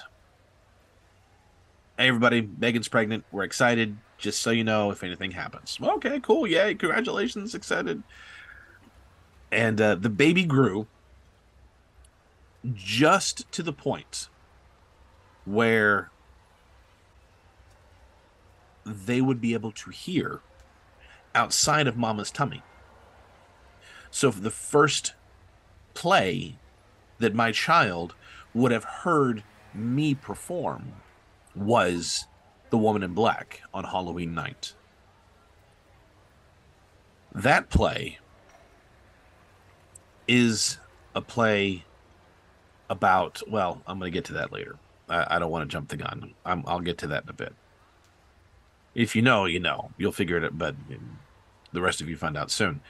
[1.99, 3.25] hey everybody, Megan's pregnant.
[3.31, 3.97] We're excited.
[4.19, 5.79] Just so you know, if anything happens.
[5.81, 6.47] Okay, cool.
[6.47, 6.75] Yay!
[6.75, 7.55] Congratulations.
[7.55, 8.03] Excited.
[9.53, 10.87] And uh, the baby grew
[12.73, 14.29] just to the point
[15.45, 16.11] where
[18.85, 20.41] they would be able to hear
[21.35, 22.63] outside of mama's tummy.
[24.11, 25.15] So for the first
[25.93, 26.57] play
[27.19, 28.15] that my child
[28.55, 29.43] would have heard
[29.75, 30.93] me perform
[31.55, 32.27] was
[32.71, 34.75] The Woman in Black on Halloween night.
[37.35, 38.19] That play
[40.29, 40.79] is
[41.15, 41.85] a play
[42.89, 44.77] about, well, I'm going to get to that later.
[45.09, 46.35] I, I don't want to jump the gun.
[46.45, 47.55] i will get to that in a bit.
[48.95, 49.91] If you know, you know.
[49.99, 50.77] You'll figure it out, but
[51.73, 52.81] the rest of you find out soon.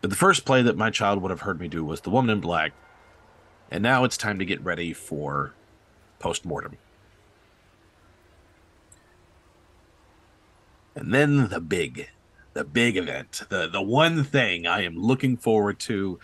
[0.00, 2.30] But the first play that my child would have heard me do was The Woman
[2.30, 2.72] in Black.
[3.70, 5.54] And now it's time to get ready for
[6.22, 6.78] post mortem.
[10.94, 12.10] And then the big,
[12.52, 16.20] the big event, the the one thing I am looking forward to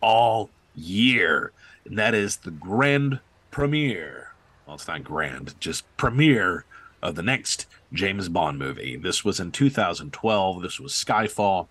[0.00, 1.52] all year,
[1.84, 4.32] and that is the grand premiere.
[4.66, 6.64] Well, it's not grand, just premiere
[7.02, 8.96] of the next James Bond movie.
[8.96, 10.62] This was in 2012.
[10.62, 11.68] This was Skyfall.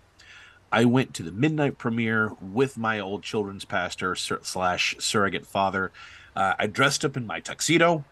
[0.72, 5.90] I went to the midnight premiere with my old children's pastor slash surrogate father
[6.36, 8.04] uh, I dressed up in my tuxedo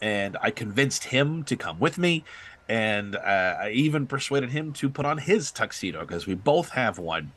[0.00, 2.24] and I convinced him to come with me.
[2.68, 6.98] And uh, I even persuaded him to put on his tuxedo because we both have
[6.98, 7.32] one.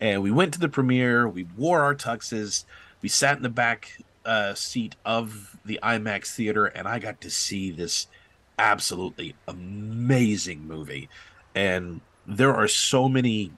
[0.00, 1.28] And we went to the premiere.
[1.28, 2.64] We wore our tuxes.
[3.02, 7.30] We sat in the back uh, seat of the IMAX theater, and I got to
[7.30, 8.06] see this
[8.58, 11.08] absolutely amazing movie.
[11.54, 13.52] And there are so many.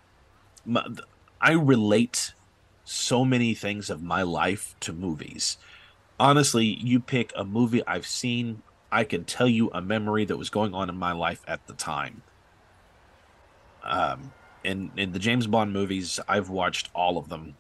[1.41, 2.35] I relate
[2.85, 5.59] so many things of my life to movies
[6.19, 10.51] honestly, you pick a movie I've seen, I can tell you a memory that was
[10.51, 12.23] going on in my life at the time.
[13.83, 17.57] Um, in in the James Bond movies, I've watched all of them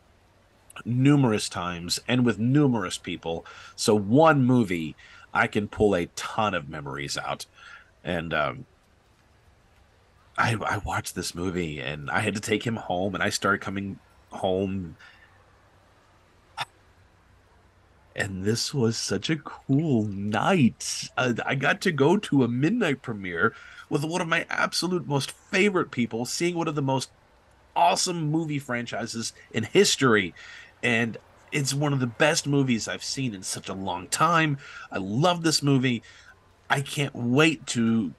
[0.84, 3.44] numerous times and with numerous people.
[3.76, 4.96] So one movie,
[5.32, 7.46] I can pull a ton of memories out,
[8.02, 8.66] and um,
[10.38, 13.60] I I watched this movie and I had to take him home, and I started
[13.60, 13.98] coming
[14.30, 14.96] home
[18.16, 21.08] and this was such a cool night.
[21.16, 23.54] Uh, I got to go to a midnight premiere
[23.88, 27.10] with one of my absolute most favorite people, seeing one of the most
[27.74, 30.32] awesome movie franchises in history.
[30.82, 31.18] And
[31.50, 34.58] it's one of the best movies I've seen in such a long time.
[34.92, 36.02] I love this movie.
[36.70, 38.14] I can't wait to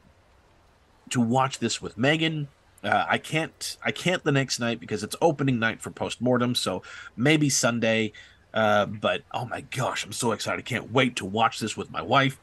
[1.11, 2.47] to watch this with Megan.
[2.83, 6.55] Uh, I can't I can't the next night because it's opening night for postmortem.
[6.55, 6.83] So
[7.15, 8.11] maybe Sunday
[8.55, 10.59] Uh, but oh my gosh, I'm so excited!
[10.59, 12.39] I can't wait to watch this with my wife.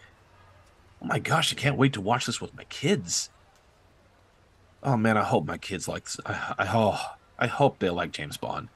[1.01, 3.31] Oh my gosh, I can't wait to watch this with my kids.
[4.83, 6.07] Oh man, I hope my kids like.
[6.27, 7.01] I, I oh,
[7.39, 8.69] I hope they like James Bond.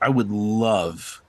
[0.00, 1.22] I would love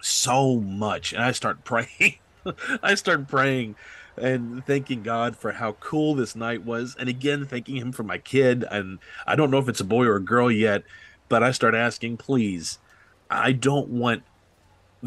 [0.00, 2.18] so much, and I start praying.
[2.82, 3.74] I start praying
[4.16, 6.96] and thanking God for how cool this night was.
[6.98, 8.64] And again, thanking Him for my kid.
[8.70, 10.84] And I don't know if it's a boy or a girl yet,
[11.28, 12.78] but I start asking, please,
[13.28, 14.22] I don't want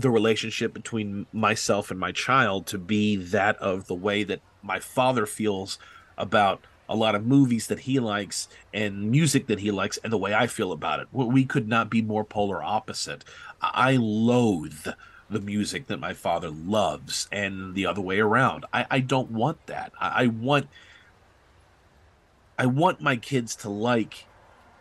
[0.01, 4.79] the relationship between myself and my child to be that of the way that my
[4.79, 5.77] father feels
[6.17, 10.17] about a lot of movies that he likes and music that he likes and the
[10.17, 11.07] way I feel about it.
[11.11, 13.23] We could not be more polar opposite.
[13.61, 14.87] I loathe
[15.29, 18.65] the music that my father loves and the other way around.
[18.73, 19.93] I, I don't want that.
[19.99, 20.67] I, I want
[22.57, 24.25] I want my kids to like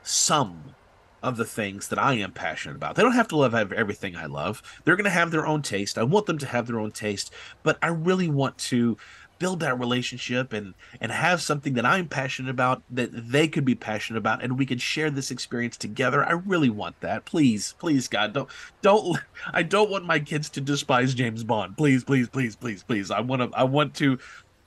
[0.03, 0.75] some
[1.23, 2.95] of the things that I am passionate about.
[2.95, 4.63] They don't have to love everything I love.
[4.85, 5.99] They're going to have their own taste.
[5.99, 8.97] I want them to have their own taste, but I really want to
[9.39, 13.75] build that relationship and and have something that I'm passionate about that they could be
[13.75, 16.25] passionate about and we could share this experience together.
[16.25, 17.25] I really want that.
[17.25, 18.49] Please, please God, don't
[18.83, 19.19] don't
[19.53, 21.77] I don't want my kids to despise James Bond.
[21.77, 23.11] Please, please, please, please, please.
[23.11, 24.19] I want to I want to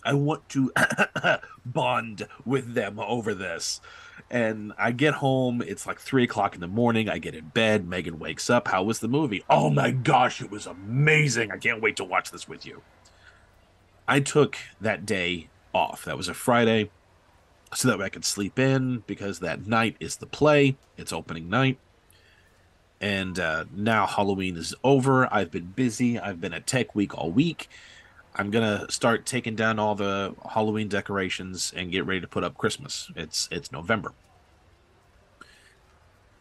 [0.04, 0.72] I want to
[1.66, 3.82] bond with them over this.
[4.32, 7.10] And I get home, it's like three o'clock in the morning.
[7.10, 7.86] I get in bed.
[7.86, 8.70] Megan wakes up.
[8.70, 9.44] How was the movie?
[9.50, 11.52] Oh my gosh, it was amazing.
[11.52, 12.82] I can't wait to watch this with you.
[14.08, 16.06] I took that day off.
[16.06, 16.92] That was a Friday,
[17.74, 20.78] so that way I could sleep in because that night is the play.
[20.96, 21.78] It's opening night.
[23.02, 25.32] And uh, now Halloween is over.
[25.34, 26.18] I've been busy.
[26.18, 27.68] I've been at Tech Week all week.
[28.36, 32.58] I'm gonna start taking down all the Halloween decorations and get ready to put up
[32.58, 33.12] Christmas.
[33.16, 34.14] It's it's November,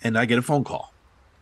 [0.03, 0.93] and I get a phone call.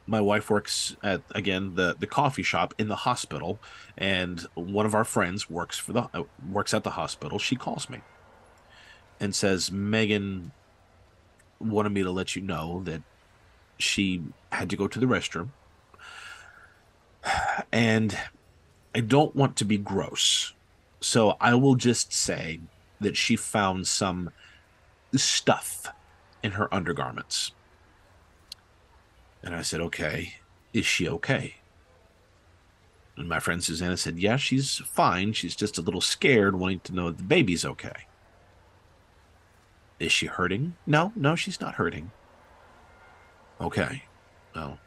[0.06, 3.58] My wife works at again the the coffee shop in the hospital
[3.98, 7.38] and one of our friends works for the works at the hospital.
[7.38, 8.00] She calls me
[9.20, 10.52] and says megan
[11.61, 13.02] wanted me to let you know that
[13.78, 15.50] she had to go to the restroom.
[17.70, 18.16] And
[18.94, 20.53] i don't want to be gross
[21.01, 22.61] so i will just say
[23.01, 24.31] that she found some
[25.14, 25.88] stuff
[26.42, 27.53] in her undergarments
[29.42, 30.35] and I said, okay,
[30.72, 31.57] is she okay?
[33.16, 35.33] And my friend Susanna said, yeah, she's fine.
[35.33, 38.07] She's just a little scared, wanting to know that the baby's okay.
[39.98, 40.77] Is she hurting?
[40.87, 42.12] No, no, she's not hurting.
[43.61, 44.05] Okay.
[44.55, 44.79] Well,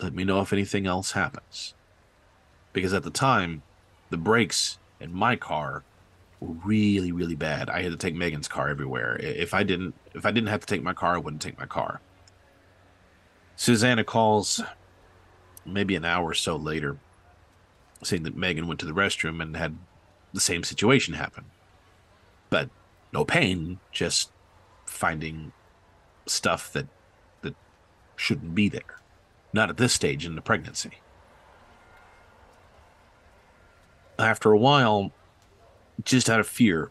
[0.00, 1.74] let me know if anything else happens.
[2.76, 3.62] Because at the time,
[4.10, 5.82] the brakes in my car
[6.40, 7.70] were really, really bad.
[7.70, 9.16] I had to take Megan's car everywhere.
[9.18, 11.64] If I didn't if I didn't have to take my car, I wouldn't take my
[11.64, 12.02] car.
[13.56, 14.60] Susanna calls
[15.64, 16.98] maybe an hour or so later,
[18.02, 19.78] saying that Megan went to the restroom and had
[20.34, 21.46] the same situation happen.
[22.50, 22.68] But
[23.10, 24.32] no pain, just
[24.84, 25.52] finding
[26.26, 26.88] stuff that
[27.40, 27.54] that
[28.16, 29.00] shouldn't be there.
[29.54, 31.00] Not at this stage in the pregnancy.
[34.18, 35.12] After a while,
[36.04, 36.90] just out of fear,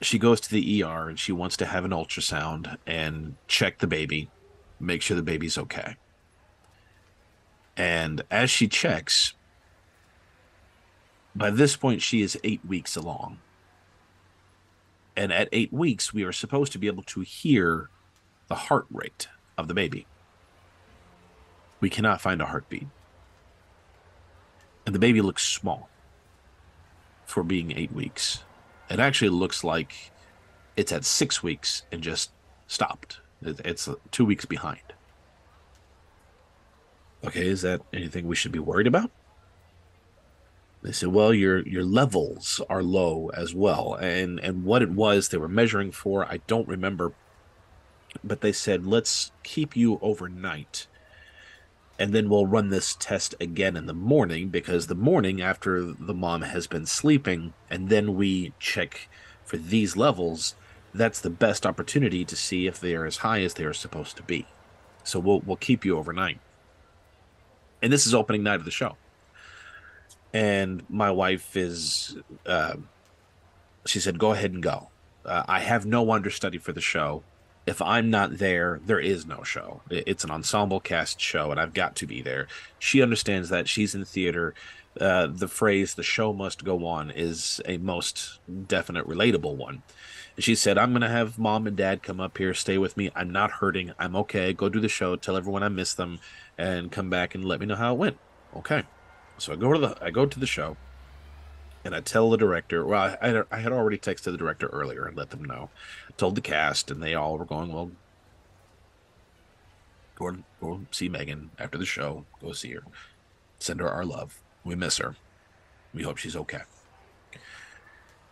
[0.00, 3.86] she goes to the ER and she wants to have an ultrasound and check the
[3.86, 4.30] baby
[4.80, 5.96] make sure the baby's okay.
[7.76, 9.34] And as she checks,
[11.34, 13.38] by this point, she is eight weeks along.
[15.16, 17.90] And at eight weeks, we are supposed to be able to hear
[18.48, 20.06] the heart rate of the baby.
[21.80, 22.88] We cannot find a heartbeat.
[24.90, 25.88] And the baby looks small
[27.24, 28.42] for being eight weeks.
[28.90, 30.10] It actually looks like
[30.76, 32.32] it's at six weeks and just
[32.66, 33.20] stopped.
[33.40, 34.80] It's two weeks behind.
[37.24, 39.12] Okay, is that anything we should be worried about?
[40.82, 45.28] They said, well, your your levels are low as well, and and what it was
[45.28, 47.12] they were measuring for, I don't remember.
[48.24, 50.88] But they said, let's keep you overnight,
[52.00, 56.14] and then we'll run this test again in the morning because the morning after the
[56.14, 59.10] mom has been sleeping, and then we check
[59.44, 60.54] for these levels
[60.94, 64.16] that's the best opportunity to see if they are as high as they are supposed
[64.16, 64.46] to be.
[65.04, 66.40] So we'll we'll keep you overnight.
[67.82, 68.96] And this is opening night of the show.
[70.32, 72.76] And my wife is, uh,
[73.84, 74.88] she said, "Go ahead and go.
[75.24, 77.24] Uh, I have no understudy for the show.
[77.70, 79.82] If I'm not there, there is no show.
[79.90, 82.48] It's an ensemble cast show, and I've got to be there."
[82.78, 84.54] She understands that she's in theater
[84.98, 89.82] uh, the phrase "the show must go on" is a most definite, relatable one.
[90.34, 92.96] And she said, "I'm going to have mom and dad come up here, stay with
[92.96, 93.10] me.
[93.14, 93.92] I'm not hurting.
[93.98, 94.52] I'm okay.
[94.52, 95.14] Go do the show.
[95.14, 96.18] Tell everyone I miss them,
[96.58, 98.18] and come back and let me know how it went."
[98.56, 98.82] Okay.
[99.38, 100.76] So I go to the I go to the show,
[101.84, 102.84] and I tell the director.
[102.84, 105.70] Well, I, I had already texted the director earlier and let them know.
[106.08, 107.90] I told the cast, and they all were going, "Well,
[110.16, 112.24] go go see Megan after the show.
[112.40, 112.82] Go see her.
[113.58, 115.16] Send her our love." We miss her.
[115.94, 116.60] We hope she's okay.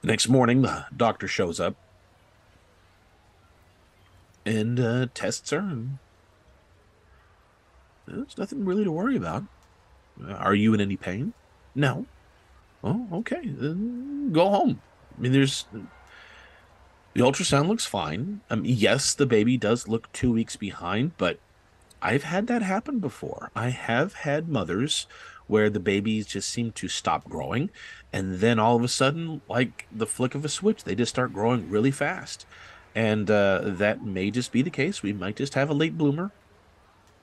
[0.02, 1.74] The next morning, the doctor shows up
[4.44, 5.98] and uh, tests her, and
[8.06, 9.44] there's nothing really to worry about.
[10.28, 11.32] Are you in any pain?
[11.74, 12.06] No.
[12.82, 13.40] Oh, okay.
[13.44, 14.82] Then go home.
[15.16, 15.66] I mean, there's
[17.14, 18.40] the ultrasound looks fine.
[18.50, 21.38] Um, yes, the baby does look two weeks behind, but
[22.00, 23.50] I've had that happen before.
[23.56, 25.06] I have had mothers
[25.48, 27.70] where the babies just seem to stop growing
[28.12, 31.32] and then all of a sudden like the flick of a switch they just start
[31.32, 32.46] growing really fast
[32.94, 36.30] and uh, that may just be the case we might just have a late bloomer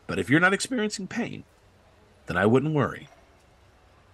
[0.08, 1.44] but if you're not experiencing pain
[2.26, 3.08] then i wouldn't worry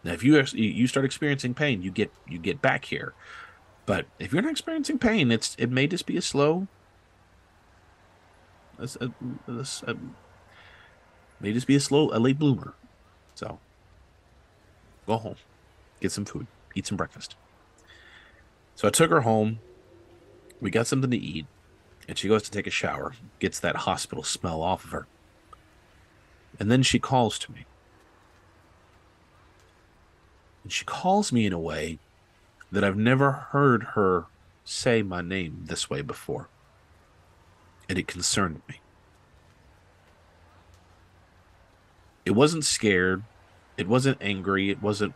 [0.04, 3.14] now if you you start experiencing pain you get you get back here
[3.86, 6.68] but if you're not experiencing pain it's it may just be a slow
[8.80, 9.12] a,
[9.88, 9.95] a,
[11.39, 12.74] may just be a slow a late bloomer
[13.36, 13.60] so
[15.08, 15.36] Go home,
[15.99, 17.36] get some food, eat some breakfast.
[18.76, 19.60] So I took her home.
[20.60, 21.47] We got something to eat,
[22.08, 25.08] and she goes to take a shower, gets that hospital smell off of her.
[26.60, 27.66] And then she calls to me.
[30.64, 31.99] And she calls me in a way
[32.72, 34.26] that I've never heard her
[34.64, 36.47] say my name this way before.
[37.89, 38.80] And it concerned me.
[42.26, 43.24] It wasn't scared.
[43.78, 44.70] It wasn't angry.
[44.70, 45.14] It wasn't.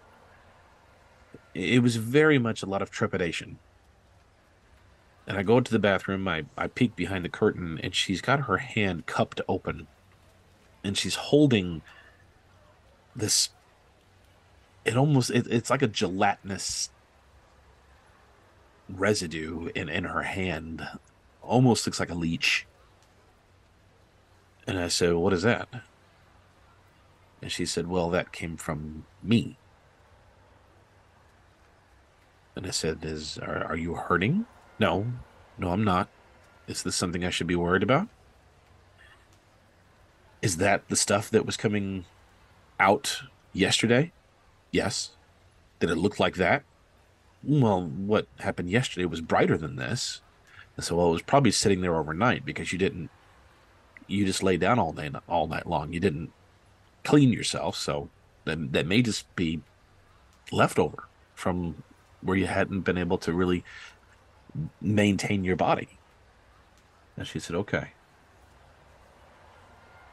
[1.54, 3.60] It was very much a lot of trepidation.
[5.28, 6.28] And I go into the bathroom.
[6.28, 9.88] I, I peek behind the curtain, and she's got her hand cupped open.
[10.84, 11.82] And she's holding
[13.16, 13.50] this.
[14.86, 15.32] It almost.
[15.32, 16.90] It, it's like a gelatinous
[18.88, 20.88] residue in, in her hand.
[21.42, 22.66] Almost looks like a leech.
[24.68, 25.68] And I said, What is that?
[27.42, 29.58] And she said, Well, that came from me.
[32.56, 34.46] And I said, Is are, are you hurting?
[34.80, 35.14] No,
[35.58, 36.10] no, I'm not.
[36.68, 38.08] Is this something I should be worried about?
[40.42, 42.06] Is that the stuff that was coming
[42.80, 43.22] out
[43.54, 44.12] yesterday?
[44.76, 45.12] Yes.
[45.80, 46.64] Did it look like that?
[47.42, 50.20] Well, what happened yesterday was brighter than this.
[50.76, 53.10] And so, well, it was probably sitting there overnight because you didn't,
[54.08, 55.94] you just lay down all day, all night long.
[55.94, 56.34] You didn't
[57.06, 57.78] clean yourself.
[57.78, 58.10] So
[58.44, 59.62] that, that may just be
[60.52, 61.82] leftover from
[62.22, 63.64] where you hadn't been able to really
[64.82, 66.00] maintain your body.
[67.16, 67.92] And she said, okay.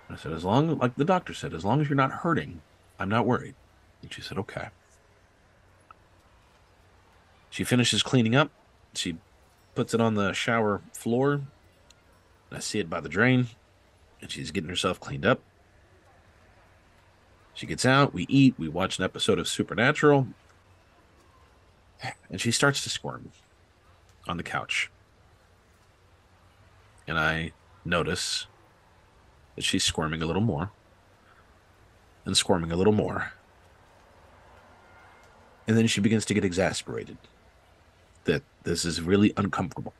[0.08, 2.60] I said, as long like the doctor said, as long as you're not hurting,
[3.00, 3.56] I'm not worried.
[4.02, 4.68] And she said, okay.
[7.50, 8.50] She finishes cleaning up.
[8.94, 9.16] She
[9.74, 11.42] puts it on the shower floor.
[12.50, 13.48] I see it by the drain.
[14.20, 15.40] And she's getting herself cleaned up.
[17.54, 20.26] She gets out, we eat, we watch an episode of Supernatural,
[22.30, 23.30] and she starts to squirm
[24.26, 24.90] on the couch.
[27.06, 27.52] And I
[27.84, 28.46] notice
[29.54, 30.70] that she's squirming a little more
[32.24, 33.32] and squirming a little more.
[35.66, 37.16] And then she begins to get exasperated
[38.24, 39.94] that this is really uncomfortable.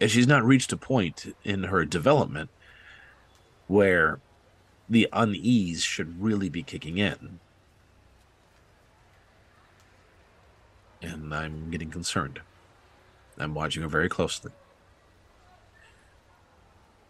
[0.00, 2.50] And she's not reached a point in her development
[3.66, 4.20] where
[4.88, 7.40] the unease should really be kicking in.
[11.02, 12.40] And I'm getting concerned.
[13.38, 14.52] I'm watching her very closely.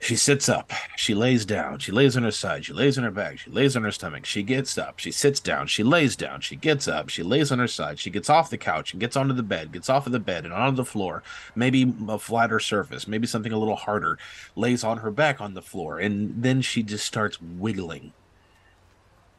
[0.00, 0.72] She sits up.
[0.96, 1.80] She lays down.
[1.80, 2.64] She lays on her side.
[2.64, 3.38] She lays on her back.
[3.38, 4.24] She lays on her stomach.
[4.24, 5.00] She gets up.
[5.00, 5.66] She sits down.
[5.66, 6.40] She lays down.
[6.40, 7.08] She gets up.
[7.08, 7.98] She lays on her side.
[7.98, 10.44] She gets off the couch and gets onto the bed, gets off of the bed
[10.44, 11.24] and onto the floor.
[11.56, 14.18] Maybe a flatter surface, maybe something a little harder.
[14.54, 15.98] Lays on her back on the floor.
[15.98, 18.12] And then she just starts wiggling.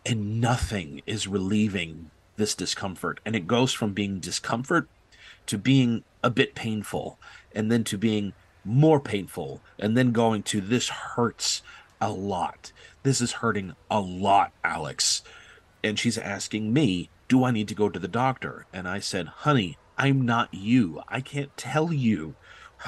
[0.05, 3.22] And nothing is relieving this discomfort.
[3.26, 4.89] And it goes from being discomfort
[5.45, 7.18] to being a bit painful
[7.55, 8.34] and then to being
[8.70, 11.63] more painful and then going to this hurts
[11.99, 12.72] a lot.
[13.01, 15.24] This is hurting a lot, Alex.
[15.84, 18.67] And she's asking me, Do I need to go to the doctor?
[18.72, 21.01] And I said, Honey, I'm not you.
[21.07, 22.36] I can't tell you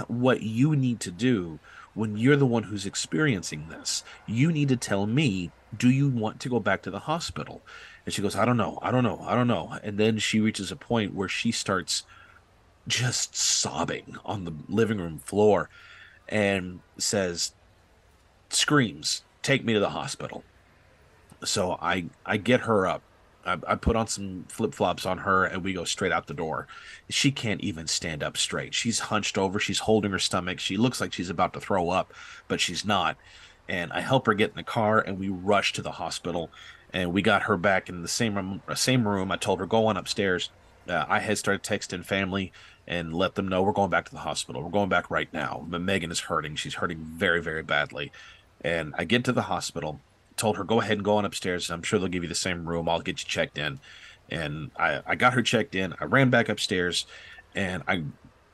[0.07, 1.59] what you need to do
[1.93, 4.03] when you're the one who's experiencing this.
[4.27, 7.61] You need to tell me, Do you want to go back to the hospital?
[8.05, 9.77] And she goes, I don't know, I don't know, I don't know.
[9.83, 12.03] And then she reaches a point where she starts
[12.87, 15.69] just sobbing on the living room floor
[16.27, 17.53] and says,
[18.49, 20.43] screams, take me to the hospital.
[21.43, 23.01] So I I get her up.
[23.45, 26.33] I, I put on some flip flops on her and we go straight out the
[26.33, 26.67] door.
[27.09, 28.75] She can't even stand up straight.
[28.75, 29.59] She's hunched over.
[29.59, 30.59] She's holding her stomach.
[30.59, 32.13] She looks like she's about to throw up,
[32.47, 33.17] but she's not.
[33.67, 36.51] And I help her get in the car and we rush to the hospital.
[36.93, 38.61] And we got her back in the same room.
[38.75, 39.31] Same room.
[39.31, 40.51] I told her go on upstairs.
[40.87, 42.51] Uh, I had started texting family
[42.87, 44.63] and let them know we're going back to the hospital.
[44.63, 45.65] We're going back right now.
[45.67, 46.55] But Megan is hurting.
[46.55, 48.11] She's hurting very, very badly.
[48.61, 50.01] And I get to the hospital,
[50.35, 51.69] told her, go ahead and go on upstairs.
[51.69, 52.89] I'm sure they'll give you the same room.
[52.89, 53.79] I'll get you checked in.
[54.29, 55.93] And I, I got her checked in.
[55.99, 57.05] I ran back upstairs
[57.55, 58.03] and I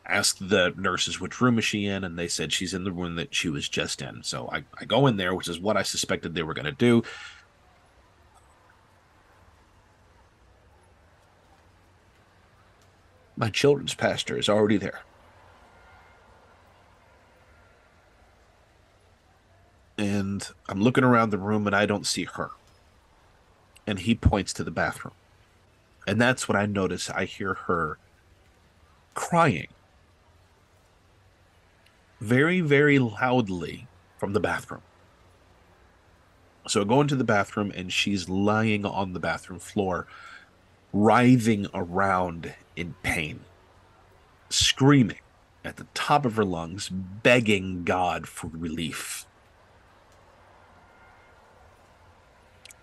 [0.07, 3.15] asked the nurses which room is she in, and they said she's in the room
[3.15, 4.23] that she was just in.
[4.23, 6.71] So I, I go in there, which is what I suspected they were going to
[6.71, 7.03] do.
[13.37, 15.01] My children's pastor is already there.
[19.97, 22.51] and I'm looking around the room and I don't see her.
[23.85, 25.13] And he points to the bathroom.
[26.05, 27.97] And that's when I notice I hear her
[29.13, 29.69] crying
[32.21, 34.81] very, very loudly from the bathroom.
[36.67, 40.05] So I go into the bathroom and she's lying on the bathroom floor,
[41.01, 43.41] writhing around in pain,
[44.49, 45.19] screaming
[45.63, 49.27] at the top of her lungs, begging God for relief.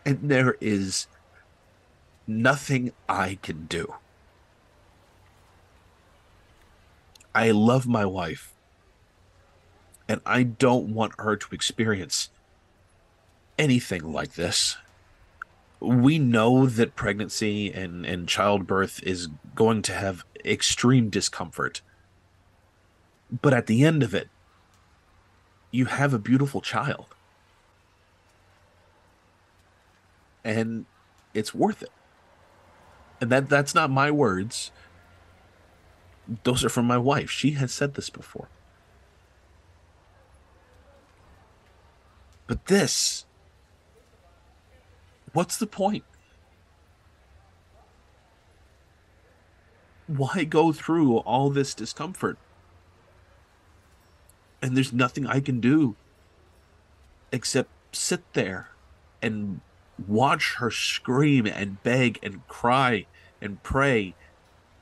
[0.04, 1.06] and there is
[2.26, 3.94] nothing I can do.
[7.34, 8.52] I love my wife,
[10.08, 12.30] and I don't want her to experience
[13.58, 14.76] anything like this.
[15.84, 21.82] We know that pregnancy and, and childbirth is going to have extreme discomfort.
[23.30, 24.28] But at the end of it,
[25.70, 27.14] you have a beautiful child.
[30.44, 30.84] and
[31.32, 31.90] it's worth it.
[33.20, 34.70] And that that's not my words.
[36.44, 37.30] Those are from my wife.
[37.30, 38.48] She has said this before.
[42.46, 43.23] But this
[45.34, 46.04] what's the point?
[50.06, 52.38] Why go through all this discomfort?
[54.62, 55.96] And there's nothing I can do
[57.32, 58.68] except sit there
[59.20, 59.60] and
[60.06, 63.06] watch her scream and beg and cry
[63.40, 64.14] and pray,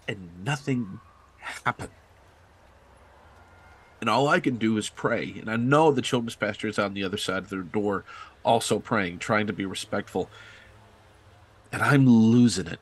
[0.07, 1.00] and nothing
[1.38, 1.90] happened.
[4.03, 5.36] And all I can do is pray.
[5.38, 8.05] And I know the children's pastor is on the other side of their door,
[8.42, 10.28] also praying, trying to be respectful.
[11.70, 12.80] And I'm losing it.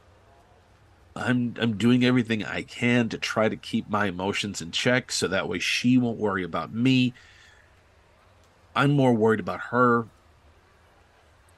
[1.14, 5.28] I'm I'm doing everything I can to try to keep my emotions in check so
[5.28, 7.12] that way she won't worry about me.
[8.74, 10.06] I'm more worried about her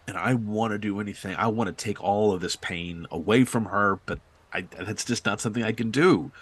[0.09, 1.37] and I want to do anything.
[1.37, 4.19] I want to take all of this pain away from her, but
[4.53, 6.33] I, that's just not something I can do.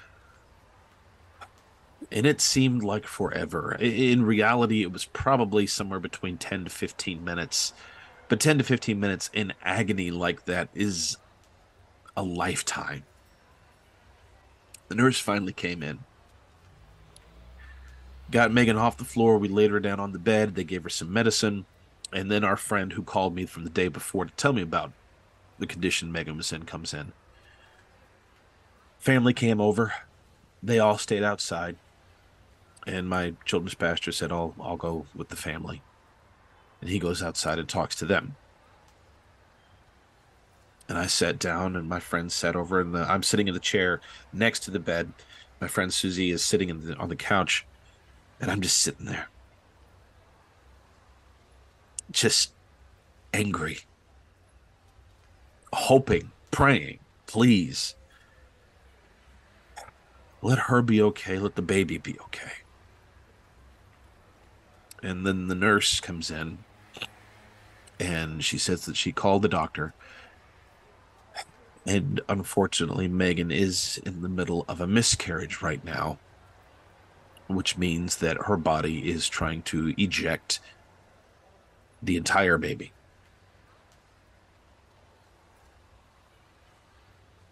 [2.13, 3.77] And it seemed like forever.
[3.77, 7.73] In reality, it was probably somewhere between 10 to 15 minutes.
[8.29, 11.17] But 10 to 15 minutes in agony like that is
[12.17, 13.05] a lifetime.
[14.89, 16.01] The nurse finally came in.
[18.31, 19.39] Got Megan off the floor.
[19.39, 20.55] We laid her down on the bed.
[20.55, 21.67] They gave her some medicine
[22.13, 24.93] and then our friend who called me from the day before to tell me about
[25.59, 27.13] the condition Megan was in comes in.
[28.99, 29.95] Family came over.
[30.63, 31.77] They all stayed outside.
[32.87, 35.83] And my children's pastor said, I'll, I'll go with the family.
[36.81, 38.37] And he goes outside and talks to them.
[40.89, 44.01] And I sat down, and my friend sat over, and I'm sitting in the chair
[44.33, 45.13] next to the bed.
[45.61, 47.65] My friend Susie is sitting the, on the couch,
[48.41, 49.29] and I'm just sitting there
[52.11, 52.53] just
[53.33, 53.81] angry,
[55.73, 57.95] hoping, praying, please.
[60.43, 61.39] Let her be okay.
[61.39, 62.60] Let the baby be okay.
[65.03, 66.59] And then the nurse comes in
[67.99, 69.95] and she says that she called the doctor.
[71.87, 76.19] And unfortunately, Megan is in the middle of a miscarriage right now,
[77.47, 80.61] which means that her body is trying to eject
[82.03, 82.93] the entire baby.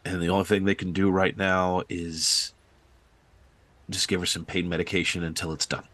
[0.04, 2.54] And the only thing they can do right now is
[3.90, 5.84] just give her some pain medication until it's done.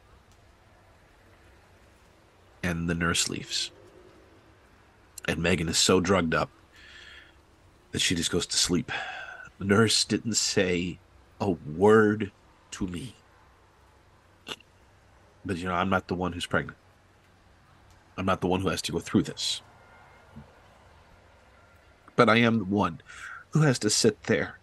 [2.65, 3.71] And the nurse leaves.
[5.29, 6.49] And Megan is so drugged up
[7.93, 8.91] that she just goes to sleep.
[9.59, 10.99] The nurse didn't say
[11.39, 12.33] a word
[12.71, 13.17] to me.
[15.45, 16.79] But you know, I'm not the one who's pregnant.
[18.17, 19.61] I'm not the one who has to go through this.
[22.17, 23.03] But I am the one
[23.51, 24.59] who has to sit there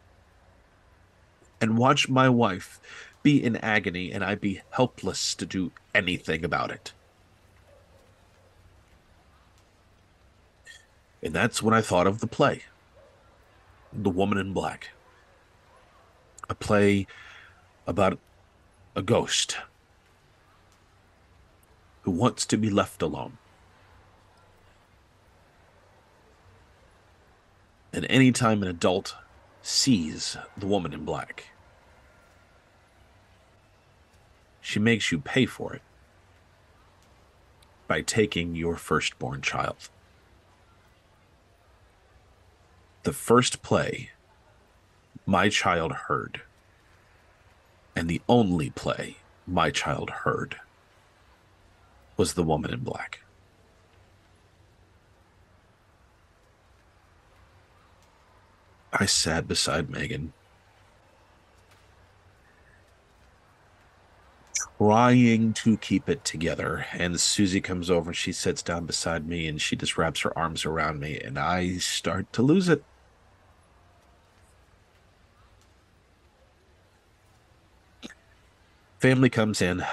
[1.62, 2.82] and watch my wife
[3.22, 6.94] be in agony and I be helpless to do anything about it.
[11.24, 12.64] And that's when I thought of the play
[13.94, 14.90] The Woman in Black.
[16.50, 17.08] A play
[17.86, 18.20] about
[18.96, 19.58] a ghost
[22.02, 23.38] who wants to be left alone.
[27.94, 29.16] And anytime an adult
[29.62, 31.52] sees the woman in black,
[34.62, 35.82] she makes you pay for it
[37.88, 39.90] by taking your firstborn child.
[43.04, 44.12] The first play
[45.26, 46.42] my child heard,
[47.96, 50.58] and the only play my child heard,
[52.16, 53.22] was The Woman in Black.
[58.94, 60.34] I sat beside Megan,
[64.78, 66.86] trying to keep it together.
[66.94, 70.38] And Susie comes over and she sits down beside me and she just wraps her
[70.38, 72.84] arms around me, and I start to lose it.
[79.02, 79.84] Family comes in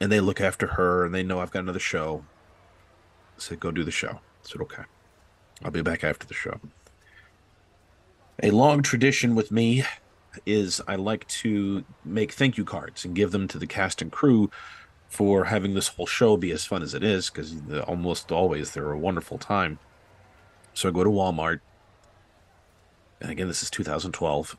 [0.00, 2.26] and they look after her and they know I've got another show.
[3.38, 4.10] Said, go do the show.
[4.10, 4.82] I said, okay.
[5.64, 6.60] I'll be back after the show.
[8.42, 9.82] A long tradition with me
[10.44, 14.12] is I like to make thank you cards and give them to the cast and
[14.12, 14.50] crew
[15.08, 17.54] for having this whole show be as fun as it is because
[17.86, 19.78] almost always they're a wonderful time.
[20.74, 21.60] So I go to Walmart,
[23.22, 24.58] and again, this is 2012.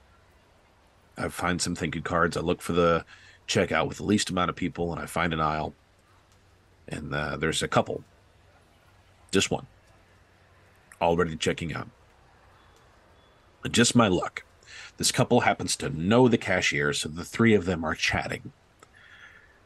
[1.22, 2.36] I find some thank you cards.
[2.36, 3.06] I look for the
[3.48, 5.74] checkout with the least amount of people, and I find an aisle,
[6.88, 8.04] and uh, there's a couple,
[9.32, 9.68] just one,
[11.00, 11.90] already checking out.
[13.70, 14.44] Just my luck.
[14.98, 18.52] This couple happens to know the cashier, so the three of them are chatting.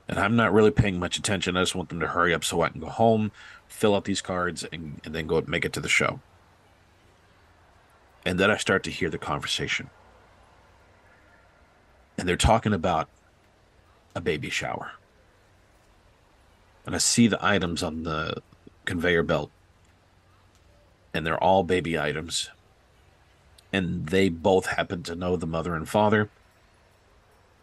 [0.07, 1.57] And I'm not really paying much attention.
[1.57, 3.31] I just want them to hurry up so I can go home,
[3.67, 6.19] fill out these cards, and, and then go make it to the show.
[8.25, 9.89] And then I start to hear the conversation.
[12.17, 13.09] And they're talking about
[14.15, 14.93] a baby shower.
[16.85, 18.41] And I see the items on the
[18.85, 19.51] conveyor belt.
[21.13, 22.49] And they're all baby items
[23.75, 26.29] and they both happen to know the mother and father.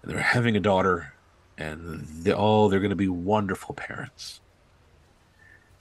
[0.03, 1.15] And they're having a daughter,
[1.57, 4.43] and they, oh, they're going to be wonderful parents.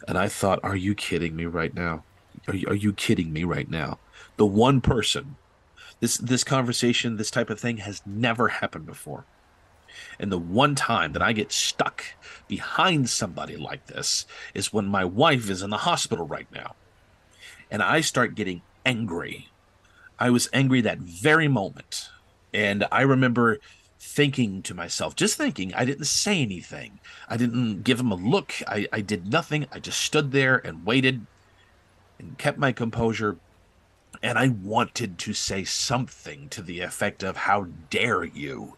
[0.08, 2.06] And I thought, are you kidding me right now?
[2.48, 4.00] Are you, are you kidding me right now?
[4.38, 5.36] The one person,
[6.02, 9.24] this this conversation, this type of thing has never happened before.
[10.20, 12.04] And the one time that I get stuck
[12.50, 16.76] behind somebody like this is when my wife is in the hospital right now.
[17.70, 19.52] And I start getting angry
[20.22, 22.12] I was angry that very moment.
[22.54, 23.58] And I remember
[24.00, 27.00] thinking to myself, just thinking, I didn't say anything.
[27.28, 28.54] I didn't give him a look.
[28.68, 29.66] I, I did nothing.
[29.72, 31.26] I just stood there and waited
[32.20, 33.38] and kept my composure.
[34.24, 38.78] And I wanted to say something to the effect of, How dare you?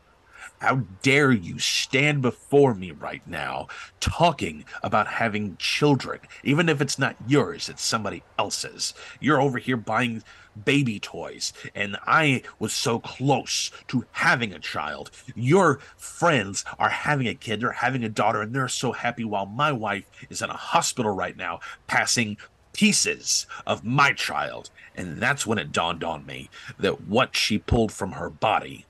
[0.59, 3.67] How dare you stand before me right now
[3.99, 6.19] talking about having children?
[6.43, 8.93] Even if it's not yours, it's somebody else's.
[9.19, 10.23] You're over here buying
[10.65, 15.11] baby toys, and I was so close to having a child.
[15.35, 19.45] Your friends are having a kid, they're having a daughter, and they're so happy while
[19.45, 22.37] my wife is in a hospital right now passing
[22.73, 24.69] pieces of my child.
[24.95, 28.85] And that's when it dawned on me that what she pulled from her body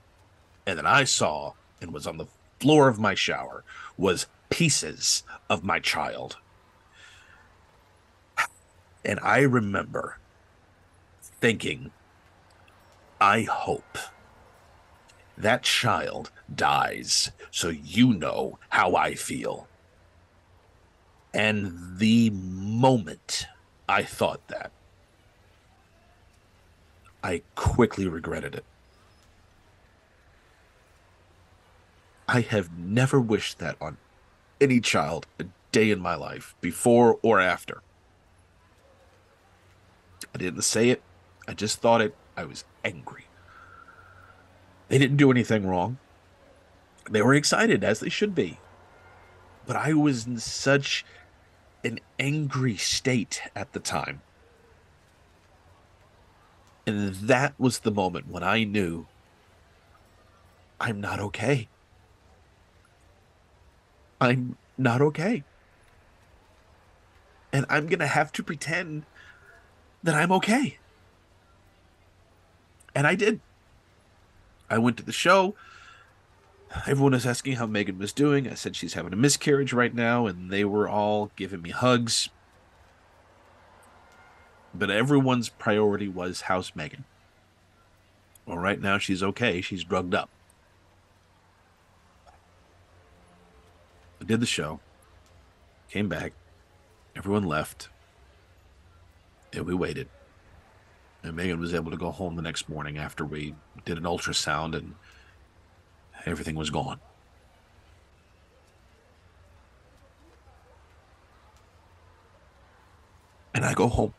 [0.66, 2.26] and that I saw and was on the
[2.60, 3.62] floor of my shower
[3.96, 6.36] was pieces of my child.
[9.04, 10.18] And I remember
[11.20, 11.90] thinking,
[13.20, 13.98] I hope
[15.36, 19.68] that child dies so you know how I feel.
[21.34, 23.46] And the moment
[23.88, 24.72] I thought that,
[27.22, 28.64] I quickly regretted it.
[32.26, 33.98] I have never wished that on
[34.60, 37.82] any child a day in my life, before or after.
[40.34, 41.02] I didn't say it,
[41.46, 42.14] I just thought it.
[42.36, 43.26] I was angry.
[44.88, 45.98] They didn't do anything wrong.
[47.10, 48.58] They were excited, as they should be.
[49.66, 51.04] But I was in such
[51.84, 54.22] an angry state at the time
[56.86, 59.06] And that was the moment when I knew
[60.80, 61.68] I'm not okay.
[64.20, 65.44] I'm not okay.
[67.52, 69.04] And I'm going to have to pretend
[70.02, 70.78] that I'm okay.
[72.94, 73.40] And I did.
[74.68, 75.54] I went to the show.
[76.86, 78.48] Everyone was asking how Megan was doing.
[78.48, 82.28] I said she's having a miscarriage right now, and they were all giving me hugs.
[84.74, 87.04] But everyone's priority was how's Megan?
[88.44, 89.60] Well, right now she's okay.
[89.60, 90.28] She's drugged up.
[94.20, 94.80] I did the show,
[95.90, 96.32] came back,
[97.14, 97.88] everyone left,
[99.52, 100.08] and we waited.
[101.22, 103.54] And Megan was able to go home the next morning after we
[103.84, 104.94] did an ultrasound and
[106.26, 107.00] everything was gone.
[113.54, 114.14] And I go home.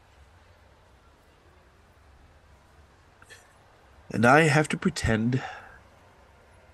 [4.12, 5.42] And I have to pretend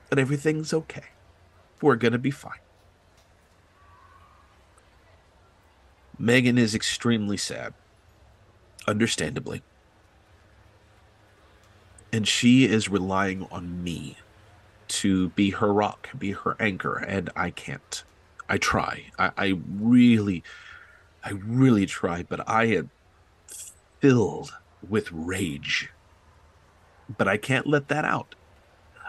[0.10, 1.06] that everything's okay.
[1.82, 2.60] We're going to be fine.
[6.20, 7.74] Megan is extremely sad,
[8.88, 9.64] understandably.
[12.14, 14.18] And she is relying on me
[14.92, 18.04] to be her rock, be her anchor, and I can't.
[18.50, 19.06] I try.
[19.18, 20.44] I, I really,
[21.24, 22.90] I really try, but I am
[24.00, 24.54] filled
[24.88, 25.90] with rage.
[27.18, 28.36] But I can't let that out.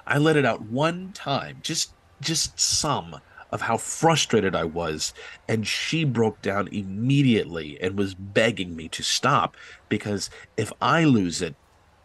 [0.07, 3.21] I let it out one time, just just some,
[3.53, 5.13] of how frustrated I was.
[5.47, 9.57] And she broke down immediately and was begging me to stop
[9.89, 11.55] because if I lose it,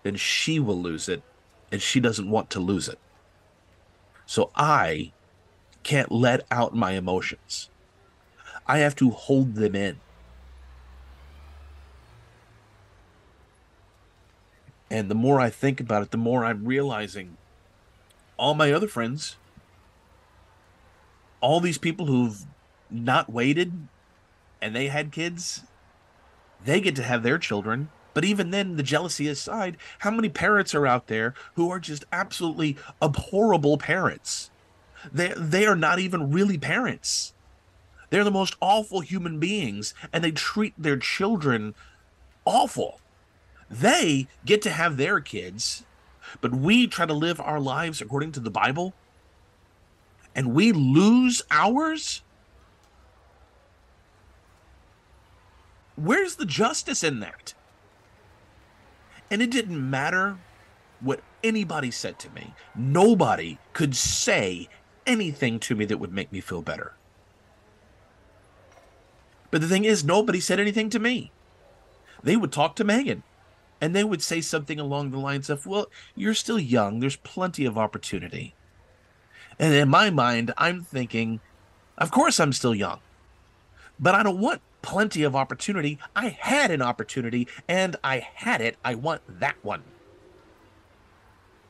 [0.03, 1.23] then she will lose it
[1.71, 2.99] and she doesn't want to lose it.
[4.27, 5.13] So I
[5.81, 7.69] can't let out my emotions.
[8.67, 9.99] I have to hold them in.
[14.91, 17.37] And the more I think about it, the more I'm realizing
[18.37, 19.37] all my other friends
[21.41, 22.45] all these people who've
[22.89, 23.87] not waited
[24.61, 25.63] and they had kids,
[26.63, 27.89] they get to have their children.
[28.17, 32.03] But even then, the jealousy aside, how many parents are out there who are just
[32.11, 34.49] absolutely abhorrible parents?
[35.13, 37.35] They, they are not even really parents.
[38.09, 41.75] They're the most awful human beings, and they treat their children
[42.43, 43.01] awful.
[43.69, 45.85] They get to have their kids,
[46.41, 48.95] but we try to live our lives according to the Bible
[50.33, 52.23] and we lose ours?
[55.95, 57.53] Where's the justice in that?
[59.29, 60.37] And it didn't matter
[60.99, 62.53] what anybody said to me.
[62.75, 64.69] Nobody could say
[65.05, 66.93] anything to me that would make me feel better.
[69.51, 71.31] But the thing is, nobody said anything to me.
[72.23, 73.23] They would talk to Megan
[73.79, 76.99] and they would say something along the lines of, Well, you're still young.
[76.99, 78.55] There's plenty of opportunity.
[79.59, 81.39] And in my mind, I'm thinking,
[81.97, 82.99] of course I'm still young,
[83.99, 85.99] but I don't want plenty of opportunity.
[86.15, 88.77] I had an opportunity and I had it.
[88.85, 89.83] I want that one.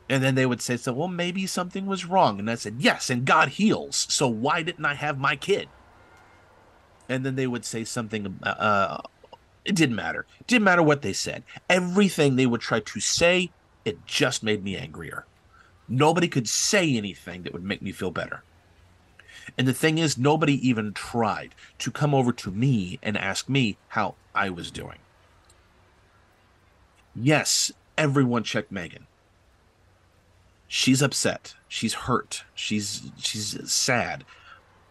[0.07, 2.37] And then they would say, so, well, maybe something was wrong.
[2.37, 4.05] And I said, yes, and God heals.
[4.09, 5.67] So why didn't I have my kid?
[7.09, 9.01] And then they would say something, uh, uh
[9.65, 10.27] it didn't matter.
[10.39, 11.43] It didn't matter what they said.
[11.69, 13.49] Everything they would try to say,
[13.83, 15.25] it just made me angrier.
[15.89, 18.43] Nobody could say anything that would make me feel better.
[19.57, 23.77] And the thing is, nobody even tried to come over to me and ask me
[23.89, 24.99] how I was doing.
[27.15, 29.07] Yes, everyone checked Megan.
[30.67, 31.55] She's upset.
[31.67, 32.43] She's hurt.
[32.53, 34.25] She's she's sad.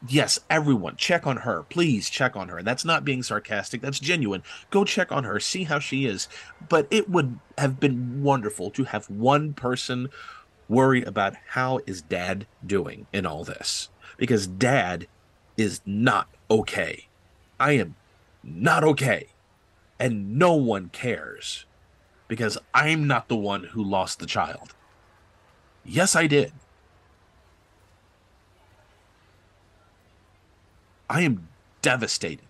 [0.08, 1.64] Yes, everyone check on her.
[1.64, 2.62] Please check on her.
[2.62, 3.80] That's not being sarcastic.
[3.80, 4.42] That's genuine.
[4.70, 5.40] Go check on her.
[5.40, 6.28] See how she is.
[6.68, 10.08] But it would have been wonderful to have one person
[10.68, 15.06] worry about how is dad doing in all this because dad
[15.56, 17.06] is not okay.
[17.58, 17.96] I am
[18.42, 19.28] not okay.
[19.98, 21.64] And no one cares
[22.28, 24.74] because I'm not the one who lost the child.
[25.84, 26.52] Yes, I did.
[31.08, 31.48] I am
[31.82, 32.44] devastated.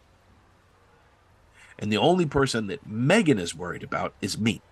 [1.78, 4.62] And the only person that Megan is worried about is me.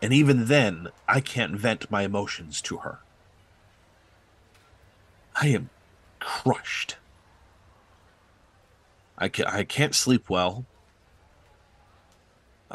[0.00, 3.00] And even then, I can't vent my emotions to her.
[5.34, 5.70] I am
[6.20, 6.96] crushed.
[9.16, 10.64] I, ca- I can't sleep well.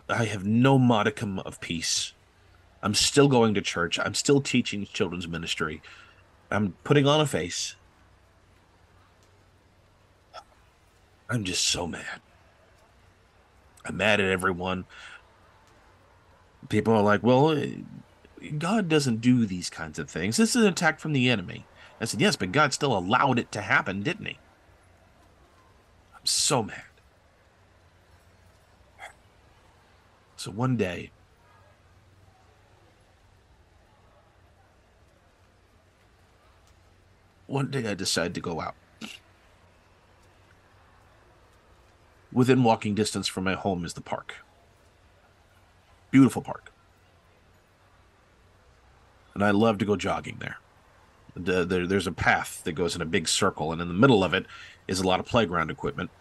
[0.09, 2.13] I have no modicum of peace.
[2.81, 3.97] I'm still going to church.
[3.99, 5.81] I'm still teaching children's ministry.
[6.51, 7.75] I'm putting on a face.
[11.29, 12.21] I'm just so mad.
[13.85, 14.85] I'm mad at everyone.
[16.69, 17.61] People are like, well,
[18.57, 20.37] God doesn't do these kinds of things.
[20.37, 21.65] This is an attack from the enemy.
[22.01, 24.37] I said, yes, but God still allowed it to happen, didn't he?
[26.15, 26.83] I'm so mad.
[30.35, 31.11] So one day,
[37.47, 38.75] one day I decided to go out.
[42.33, 44.35] Within walking distance from my home is the park.
[46.13, 46.71] Beautiful park.
[49.33, 50.59] And I love to go jogging there.
[51.35, 51.87] The, there.
[51.87, 54.45] There's a path that goes in a big circle, and in the middle of it
[54.87, 56.11] is a lot of playground equipment.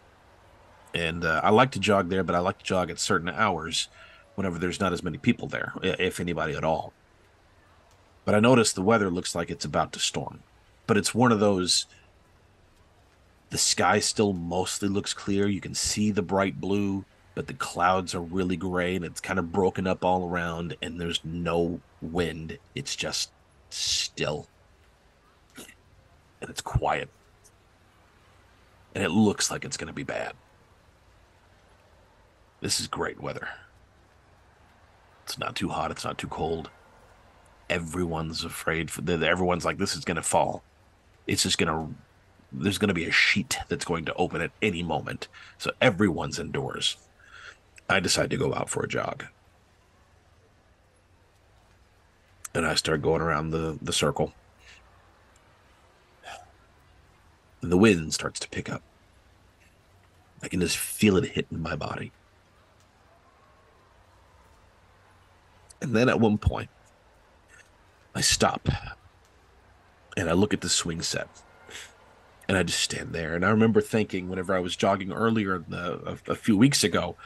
[0.95, 3.89] And uh, I like to jog there, but I like to jog at certain hours
[4.35, 6.95] whenever there's not as many people there, if anybody at all.
[8.25, 10.39] But I noticed the weather looks like it's about to storm.
[10.87, 11.85] But it's one of those
[13.51, 15.49] the sky still mostly looks clear.
[15.49, 17.05] You can see the bright blue,
[17.35, 21.01] but the clouds are really gray and it's kind of broken up all around, and
[21.01, 22.59] there's no wind.
[22.75, 23.31] It's just
[23.71, 24.47] still.
[25.57, 27.09] And it's quiet.
[28.95, 30.35] And it looks like it's going to be bad.
[32.61, 33.49] This is great weather.
[35.25, 36.71] It's not too hot, it's not too cold.
[37.71, 40.63] Everyone's afraid for the, everyone's like this is going to fall.
[41.27, 41.95] It's just going to
[42.53, 45.29] there's going to be a sheet that's going to open at any moment.
[45.59, 46.99] So everyone's indoors.
[47.93, 49.25] I decide to go out for a jog.
[52.55, 54.33] And I start going around the, the circle.
[57.61, 58.83] And the wind starts to pick up.
[60.43, 62.13] I can just feel it hitting my body.
[65.81, 66.71] And then at one point,
[68.15, 68.69] I stop
[70.17, 71.29] and I look at the swing set
[72.49, 73.35] and I just stand there.
[73.35, 77.17] And I remember thinking, whenever I was jogging earlier the, a, a few weeks ago,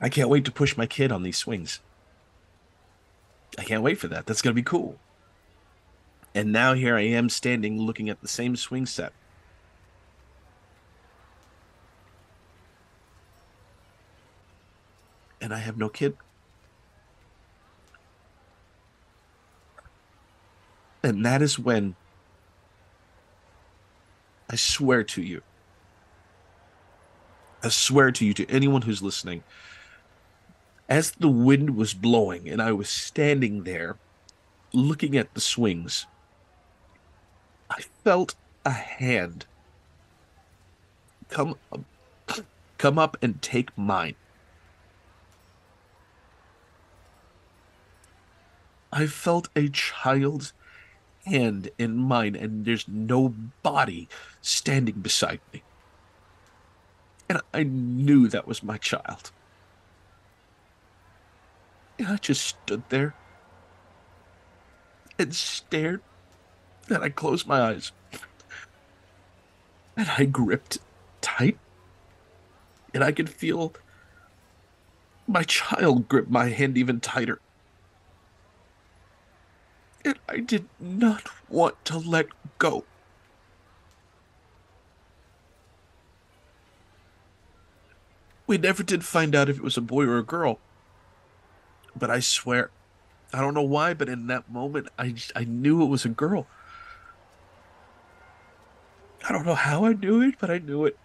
[0.00, 1.80] I can't wait to push my kid on these swings.
[3.58, 4.26] I can't wait for that.
[4.26, 4.98] That's going to be cool.
[6.34, 9.12] And now here I am standing looking at the same swing set.
[15.40, 16.16] And I have no kid.
[21.02, 21.96] And that is when
[24.48, 25.42] I swear to you,
[27.62, 29.42] I swear to you, to anyone who's listening,
[30.90, 33.96] as the wind was blowing and I was standing there
[34.72, 36.06] looking at the swings,
[37.70, 38.34] I felt
[38.66, 39.46] a hand
[41.28, 41.84] come up,
[42.76, 44.16] come up and take mine.
[48.92, 50.52] I felt a child's
[51.24, 53.32] hand in mine, and there's no
[53.62, 54.08] body
[54.42, 55.62] standing beside me.
[57.28, 59.30] And I knew that was my child.
[62.00, 63.14] And I just stood there
[65.18, 66.02] and stared.
[66.88, 67.92] And I closed my eyes.
[69.96, 70.78] And I gripped
[71.20, 71.58] tight.
[72.92, 73.74] And I could feel
[75.28, 77.40] my child grip my hand even tighter
[80.04, 82.26] and I did not want to let
[82.58, 82.84] go.
[88.46, 90.58] We never did find out if it was a boy or a girl.
[91.96, 92.70] But I swear,
[93.32, 96.46] I don't know why, but in that moment, I, I knew it was a girl.
[99.28, 100.96] I don't know how I knew it, but I knew it.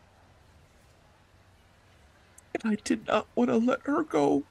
[2.53, 4.43] And I did not want to let her go.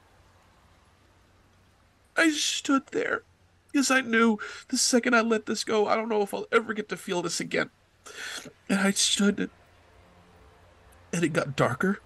[2.15, 3.23] I stood there
[3.71, 6.73] because I knew the second I let this go, I don't know if I'll ever
[6.73, 7.71] get to feel this again.
[8.69, 9.49] And I stood,
[11.11, 11.99] and it got darker.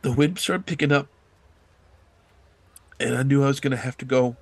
[0.00, 1.08] The wind started picking up,
[3.00, 4.36] and I knew I was going to have to go.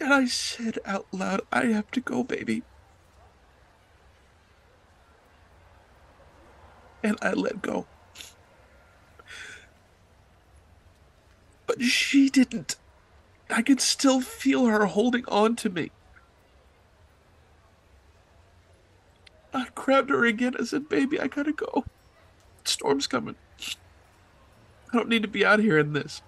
[0.00, 2.62] And I said out loud, I have to go, baby.
[7.02, 7.86] And I let go.
[11.66, 12.76] But she didn't.
[13.50, 15.90] I could still feel her holding on to me.
[19.52, 20.54] I grabbed her again.
[20.58, 21.84] I said, Baby, I gotta go.
[22.64, 23.36] Storm's coming.
[24.94, 26.22] I don't need to be out here in this.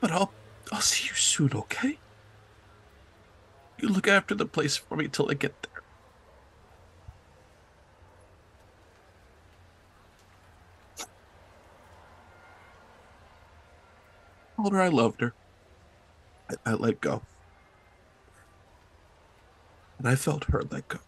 [0.00, 0.32] But I'll
[0.72, 2.00] I'll see you soon, okay?
[3.78, 5.82] You look after the place for me till I get there.
[14.56, 15.32] told her I loved her.
[16.50, 17.22] I, I let go.
[19.98, 20.98] And I felt her let go.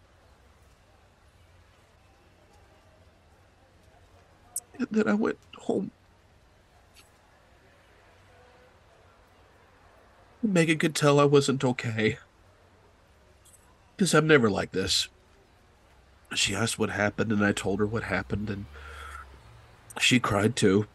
[4.77, 5.91] And then I went home.
[10.43, 12.17] Megan could tell I wasn't okay.
[13.95, 15.09] Because I'm never like this.
[16.35, 18.65] She asked what happened, and I told her what happened, and
[19.99, 20.87] she cried too.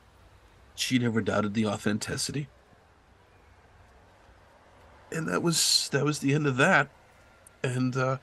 [0.74, 2.48] She never doubted the authenticity.
[5.10, 6.88] And that was that was the end of that.
[7.62, 8.18] And uh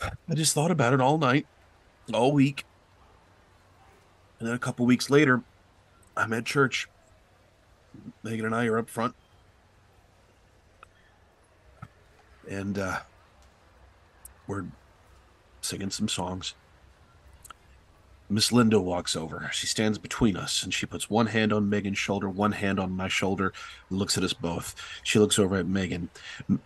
[0.00, 1.46] I just thought about it all night,
[2.12, 2.64] all week.
[4.38, 5.42] And then a couple weeks later,
[6.16, 6.88] I'm at church.
[8.22, 9.14] Megan and I are up front.
[12.48, 13.00] And uh,
[14.46, 14.64] we're
[15.60, 16.54] singing some songs.
[18.30, 19.48] Miss Linda walks over.
[19.52, 22.92] She stands between us and she puts one hand on Megan's shoulder, one hand on
[22.92, 23.52] my shoulder,
[23.90, 24.74] looks at us both.
[25.02, 26.10] She looks over at Megan.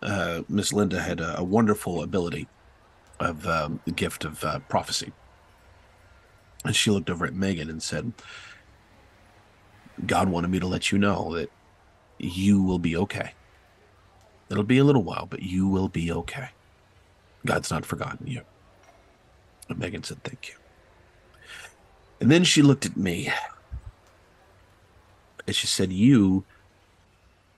[0.03, 2.49] Uh, Miss Linda had a, a wonderful ability
[3.21, 5.13] of um, the gift of uh, prophecy.
[6.65, 8.13] And she looked over at Megan and said,
[10.07, 11.51] God wanted me to let you know that
[12.19, 13.33] you will be okay.
[14.49, 16.51] It'll be a little while, but you will be okay.
[17.45, 18.43] God's not forgotten you.
[19.69, 20.55] And Megan said, Thank you.
[22.21, 23.33] And then she looked at me
[25.47, 26.45] and she said, You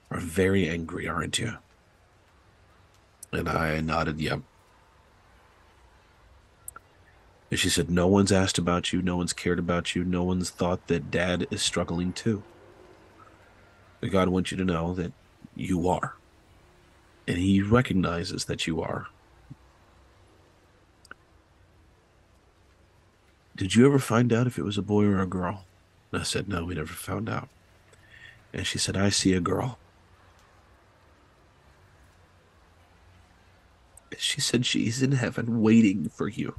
[0.09, 1.57] are very angry, aren't you?
[3.31, 4.37] And I nodded, Yeah.
[7.51, 9.01] And she said, No one's asked about you.
[9.01, 10.03] No one's cared about you.
[10.03, 12.43] No one's thought that dad is struggling too.
[14.01, 15.13] But God wants you to know that
[15.55, 16.15] you are.
[17.27, 19.07] And He recognizes that you are.
[23.55, 25.65] Did you ever find out if it was a boy or a girl?
[26.11, 27.47] And I said, No, we never found out.
[28.53, 29.77] And she said, I see a girl.
[34.17, 36.55] She said she's in heaven waiting for you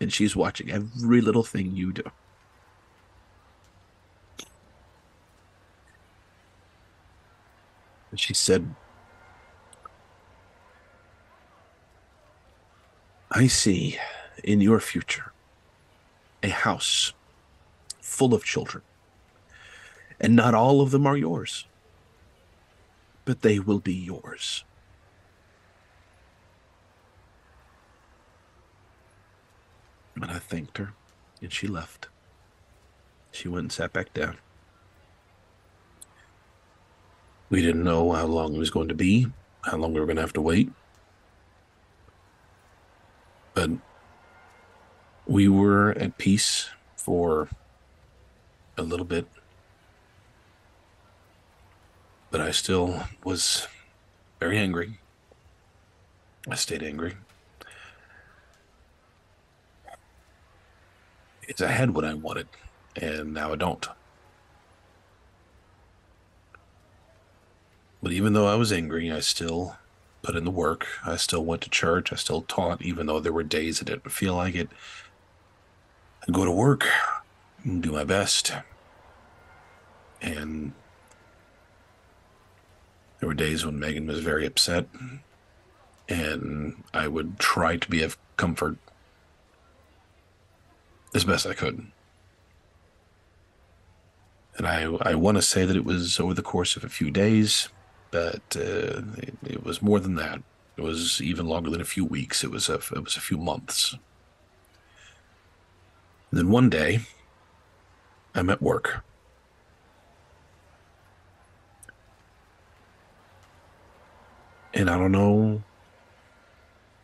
[0.00, 2.02] and she's watching every little thing you do.
[8.10, 8.74] And she said,
[13.30, 13.98] I see
[14.44, 15.32] in your future
[16.42, 17.12] a house
[18.00, 18.82] full of children,
[20.20, 21.66] and not all of them are yours,
[23.24, 24.64] but they will be yours.
[30.16, 30.94] And I thanked her,
[31.42, 32.08] and she left.
[33.30, 34.38] She went and sat back down.
[37.50, 39.26] We didn't know how long it was going to be,
[39.62, 40.72] how long we were going to have to wait.
[43.54, 43.70] But
[45.26, 47.48] we were at peace for
[48.76, 49.26] a little bit.
[52.30, 53.68] But I still was
[54.40, 54.98] very angry.
[56.50, 57.16] I stayed angry.
[61.46, 62.48] It's I had what I wanted,
[62.94, 63.86] and now I don't.
[68.02, 69.76] But even though I was angry, I still
[70.22, 70.86] put in the work.
[71.04, 72.12] I still went to church.
[72.12, 74.68] I still taught, even though there were days I didn't feel like it.
[76.22, 76.86] I'd go to work
[77.64, 78.52] and do my best.
[80.20, 80.72] And
[83.18, 84.86] there were days when Megan was very upset,
[86.08, 88.76] and I would try to be of comfort
[91.14, 91.86] as best I could.
[94.56, 97.10] And I, I want to say that it was over the course of a few
[97.10, 97.68] days,
[98.10, 100.42] but uh, it, it, was more than that.
[100.76, 102.42] It was even longer than a few weeks.
[102.42, 103.94] It was a, it was a few months.
[106.30, 107.00] And then one day,
[108.34, 109.04] I'm at work.
[114.72, 115.62] And I don't know,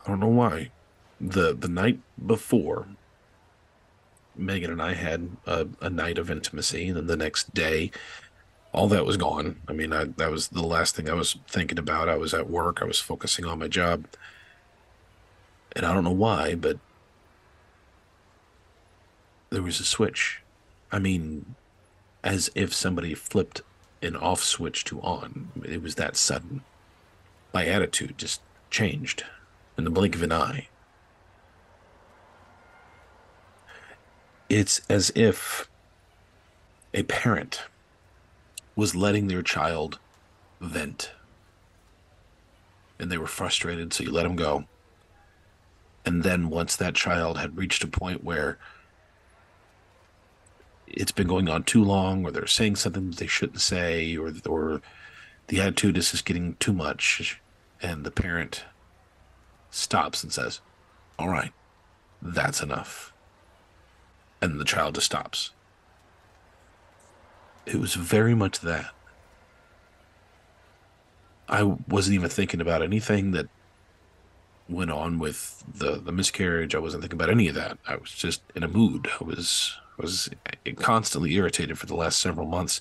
[0.05, 0.71] I don't know why.
[1.19, 2.87] The the night before,
[4.37, 7.91] Megan and I had a, a night of intimacy, and then the next day,
[8.73, 9.61] all that was gone.
[9.69, 12.09] I mean, I, that was the last thing I was thinking about.
[12.09, 14.07] I was at work, I was focusing on my job.
[15.75, 16.79] And I don't know why, but
[19.51, 20.43] there was a switch.
[20.91, 21.55] I mean,
[22.23, 23.63] as if somebody flipped
[24.03, 25.49] an off switch to on.
[25.65, 26.63] It was that sudden.
[27.55, 29.25] My attitude just changed
[29.79, 30.69] in the blink of an eye.
[34.53, 35.67] It's as if
[36.93, 37.63] a parent
[38.77, 39.99] was letting their child
[40.61, 41.11] vent.
[42.99, 44.65] And they were frustrated so you let them go.
[46.05, 48.59] And then once that child had reached a point where
[50.87, 54.35] it's been going on too long or they're saying something that they shouldn't say or
[54.47, 54.83] or
[55.47, 57.41] the attitude is just getting too much
[57.81, 58.65] and the parent
[59.71, 60.61] stops and says
[61.19, 61.53] all right
[62.21, 63.12] that's enough
[64.43, 65.53] and the child just stops.
[67.65, 68.91] It was very much that.
[71.49, 73.49] I wasn't even thinking about anything that
[74.69, 76.75] went on with the the miscarriage.
[76.75, 77.79] I wasn't thinking about any of that.
[77.87, 79.09] I was just in a mood.
[79.21, 80.29] I was was
[80.77, 82.81] constantly irritated for the last several months.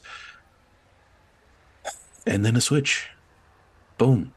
[2.26, 3.09] And then a switch.
[3.97, 4.34] Boom.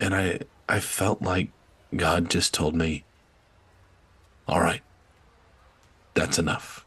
[0.00, 1.50] And I I felt like
[1.94, 3.04] God just told me,
[4.48, 4.82] "All right.
[6.14, 6.84] That's enough."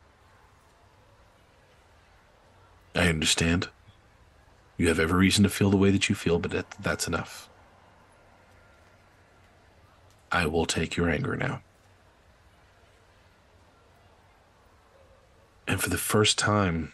[2.96, 3.70] I understand.
[4.78, 7.50] You have every reason to feel the way that you feel, but that, that's enough.
[10.32, 11.62] I will take your anger now.
[15.68, 16.94] And for the first time,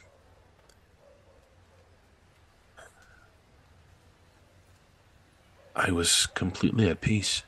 [5.75, 7.43] I was completely at peace.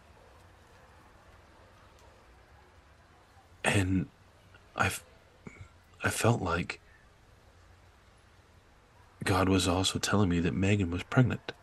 [3.64, 4.08] And
[4.76, 4.92] I,
[6.04, 6.80] I felt like
[9.24, 11.54] God was also telling me that Megan was pregnant.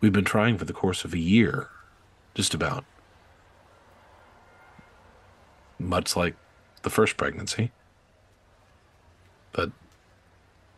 [0.00, 1.68] We've been trying for the course of a year,
[2.34, 2.84] just about.
[5.78, 6.36] Much like
[6.82, 7.72] the first pregnancy.
[9.52, 9.72] But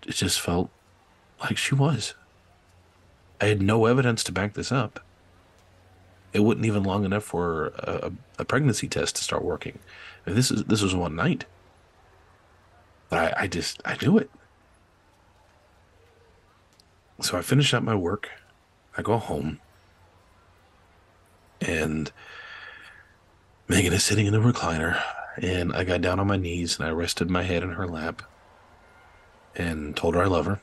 [0.06, 0.70] it just felt
[1.40, 2.14] like she was.
[3.40, 5.00] I had no evidence to back this up.
[6.32, 9.78] It wasn't even long enough for a, a pregnancy test to start working.
[10.34, 11.44] This is this was one night.
[13.08, 14.30] But I, I just I knew it.
[17.20, 18.30] So I finish up my work.
[18.96, 19.60] I go home.
[21.60, 22.12] And
[23.66, 25.02] Megan is sitting in the recliner.
[25.40, 28.22] And I got down on my knees and I rested my head in her lap
[29.54, 30.60] and told her I love her.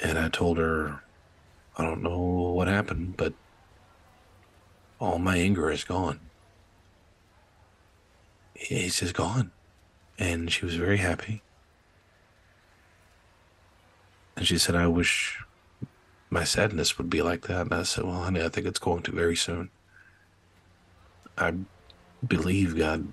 [0.00, 1.02] And I told her,
[1.76, 3.34] I don't know what happened, but
[5.00, 6.20] all my anger is gone.
[8.58, 9.52] It's just gone.
[10.18, 11.42] And she was very happy.
[14.36, 15.40] And she said, I wish
[16.30, 17.62] my sadness would be like that.
[17.62, 19.70] And I said, Well, honey, I think it's going to very soon.
[21.36, 21.54] I
[22.26, 23.12] believe God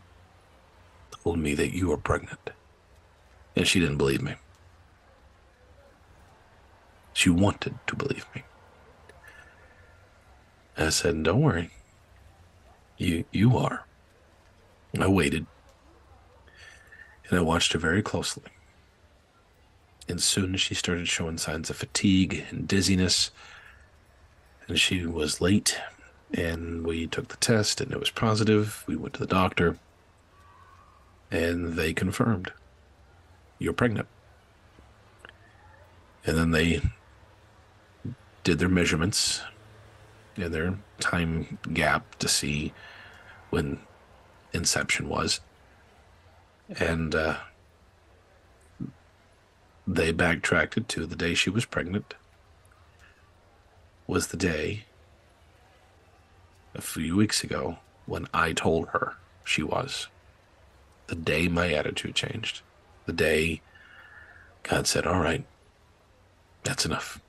[1.24, 2.50] told me that you are pregnant.
[3.56, 4.36] And she didn't believe me.
[7.14, 8.44] She wanted to believe me.
[10.76, 11.72] And I said, Don't worry.
[12.98, 13.86] You you are.
[15.02, 15.46] I waited.
[17.30, 18.44] And I watched her very closely.
[20.08, 23.32] And soon she started showing signs of fatigue and dizziness,
[24.68, 25.80] and she was late,
[26.34, 28.84] and we took the test and it was positive.
[28.88, 29.78] We went to the doctor,
[31.32, 32.52] and they confirmed
[33.58, 34.08] you're pregnant.
[36.26, 36.82] And then they
[38.44, 39.42] did their measurements
[40.36, 42.74] and their time gap to see
[43.50, 43.80] when
[44.56, 45.40] inception was.
[46.80, 47.38] And uh,
[49.86, 52.16] they backtracked it to the day she was pregnant
[54.08, 54.86] was the day
[56.76, 60.08] a few weeks ago when I told her she was.
[61.08, 62.62] The day my attitude changed.
[63.06, 63.62] The day
[64.64, 65.46] God said, All right,
[66.64, 67.22] that's enough.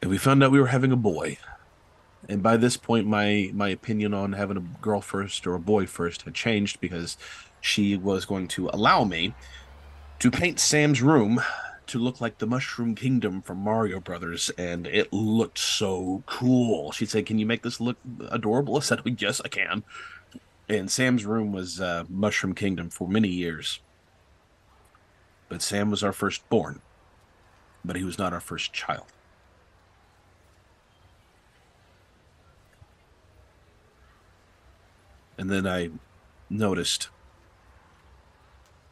[0.00, 1.38] And we found out we were having a boy.
[2.28, 5.86] And by this point, my, my opinion on having a girl first or a boy
[5.86, 7.16] first had changed because
[7.60, 9.34] she was going to allow me
[10.18, 11.40] to paint Sam's room
[11.86, 16.92] to look like the Mushroom Kingdom from Mario Brothers, and it looked so cool.
[16.92, 17.96] She said, "Can you make this look
[18.30, 19.82] adorable?" I said, "Yes, I can."
[20.68, 23.80] And Sam's room was uh, Mushroom Kingdom for many years,
[25.48, 26.80] but Sam was our firstborn,
[27.84, 29.06] but he was not our first child.
[35.42, 35.90] And then I
[36.48, 37.08] noticed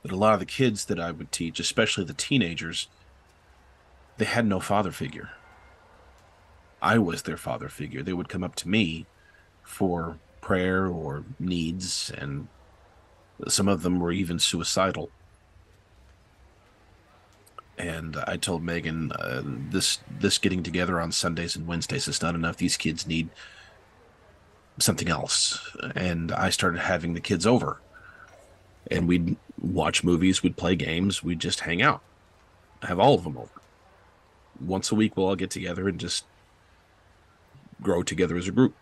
[0.02, 2.88] that a lot of the kids that I would teach, especially the teenagers,
[4.16, 5.30] they had no father figure.
[6.82, 8.02] I was their father figure.
[8.02, 9.06] They would come up to me
[9.62, 12.48] for prayer or needs, and
[13.46, 15.08] some of them were even suicidal.
[17.78, 22.34] And I told Megan, uh, this this getting together on Sundays and Wednesdays is not
[22.34, 22.56] enough.
[22.56, 23.28] These kids need
[24.78, 25.74] something else.
[25.94, 27.80] And I started having the kids over
[28.90, 32.02] and we'd watch movies, we'd play games, we'd just hang out.
[32.82, 33.60] have all of them over.
[34.60, 36.24] Once a week, we'll all get together and just
[37.80, 38.74] grow together as a group.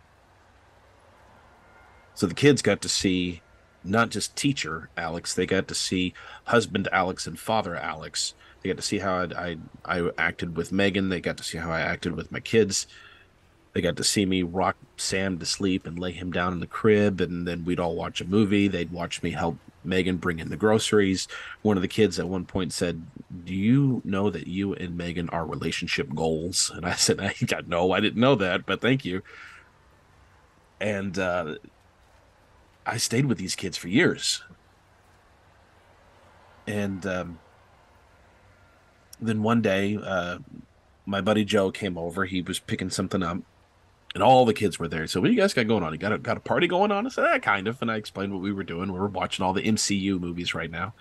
[2.15, 3.43] So the kids got to see
[3.85, 8.35] not just teacher Alex, they got to see husband Alex and father Alex.
[8.61, 11.11] They got to see how I, I, I acted with Megan.
[11.11, 12.89] They got to see how I acted with my kids.
[13.79, 16.67] They got to see me rock Sam to sleep and lay him down in the
[16.67, 18.67] crib, and then we'd all watch a movie.
[18.67, 21.29] They'd watch me help Megan bring in the groceries.
[21.63, 23.07] One of the kids at one point said,
[23.45, 26.73] Do you know that you and Megan are relationship goals?
[26.75, 29.23] And I said, I got no, I didn't know that, but thank you.
[30.81, 31.55] And uh,
[32.85, 34.43] I stayed with these kids for years.
[36.67, 37.39] And um,
[39.21, 40.39] then one day, uh,
[41.07, 42.25] my buddy Joe came over.
[42.25, 43.39] He was picking something up,
[44.19, 45.07] and all the kids were there.
[45.07, 45.93] So, what do you guys got going on?
[45.93, 47.07] You got a, got a party going on?
[47.07, 47.81] I said, ah, kind of.
[47.81, 48.93] And I explained what we were doing.
[48.93, 50.93] We were watching all the MCU movies right now,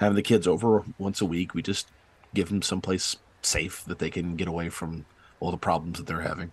[0.00, 1.54] having the kids over once a week.
[1.54, 1.88] We just
[2.34, 5.06] give them someplace safe that they can get away from
[5.40, 6.52] all the problems that they're having.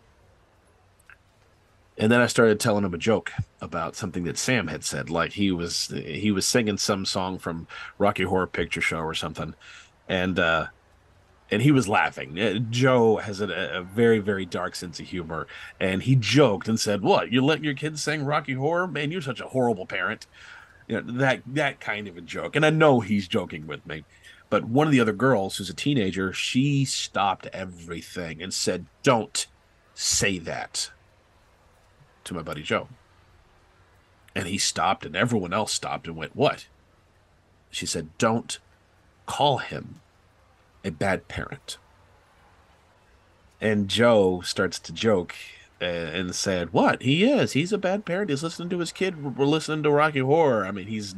[1.98, 5.34] And then I started telling him a joke about something that Sam had said, like
[5.34, 7.68] he was he was singing some song from
[7.98, 9.54] Rocky Horror Picture Show or something,
[10.08, 10.68] and uh,
[11.52, 12.40] and he was laughing.
[12.40, 15.48] Uh, Joe has a, a, very, very dark sense of humor,
[15.80, 17.32] and he joked and said, "What?
[17.32, 18.88] You let your kids sing Rocky Horror?
[18.88, 20.28] Man, you're such a horrible parent."
[20.88, 24.04] You know that that kind of a joke, and I know he's joking with me.
[24.50, 29.48] But one of the other girls, who's a teenager, she stopped everything and said, "Don't
[29.94, 30.92] say that."
[32.26, 32.88] To my buddy Joe.
[34.36, 36.68] And he stopped, and everyone else stopped and went, What?
[37.72, 38.60] She said, Don't
[39.26, 40.02] call him
[40.84, 41.78] a bad parent.
[43.62, 45.36] And Joe starts to joke
[45.82, 47.02] uh, and said, "What?
[47.02, 47.54] He is.
[47.54, 48.30] He's a bad parent.
[48.30, 49.38] He's listening to his kid.
[49.38, 50.66] We're listening to Rocky Horror.
[50.66, 51.16] I mean, he's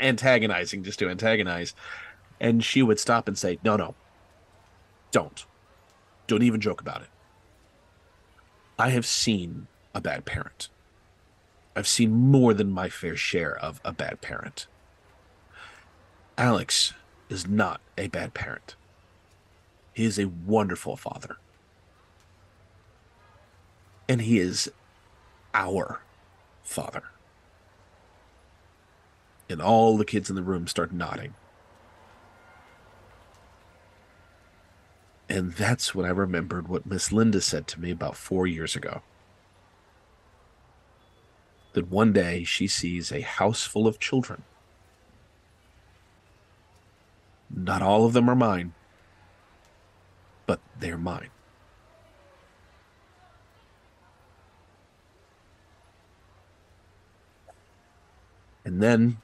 [0.00, 1.74] antagonizing just to antagonize."
[2.40, 3.94] And she would stop and say, "No, no.
[5.12, 5.46] Don't.
[6.26, 7.08] Don't even joke about it.
[8.78, 10.68] I have seen a bad parent.
[11.76, 14.66] I've seen more than my fair share of a bad parent.
[16.36, 16.92] Alex
[17.28, 18.74] is not a bad parent.
[19.94, 21.36] He is a wonderful father.
[24.08, 24.70] And he is
[25.54, 26.02] our
[26.62, 27.04] father.
[29.48, 31.34] And all the kids in the room start nodding.
[35.28, 39.02] And that's when I remembered what Miss Linda said to me about four years ago.
[41.72, 44.42] That one day she sees a house full of children.
[47.48, 48.74] Not all of them are mine
[50.46, 51.30] but they're mine.
[58.64, 59.18] And then,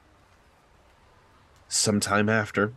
[1.67, 2.73] sometime after,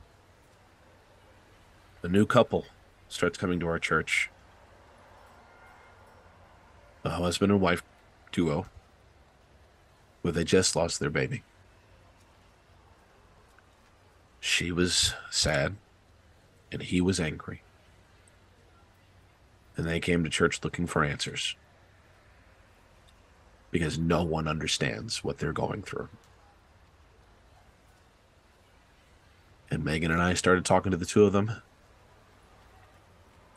[2.03, 2.67] a new couple
[3.09, 4.31] starts coming to our church.
[7.05, 7.83] A husband and wife
[8.33, 8.67] duo,
[10.23, 11.43] where they just lost their baby.
[14.41, 15.77] She was sad,
[16.73, 17.63] and he was angry
[19.77, 21.57] and they came to church looking for answers
[23.71, 26.09] because no one understands what they're going through.
[29.71, 31.61] And Megan and I started talking to the two of them.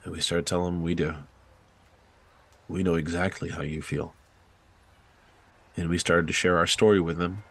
[0.03, 1.13] And we started telling them we do.
[2.67, 4.15] We know exactly how you feel.
[5.75, 7.43] And we started to share our story with them.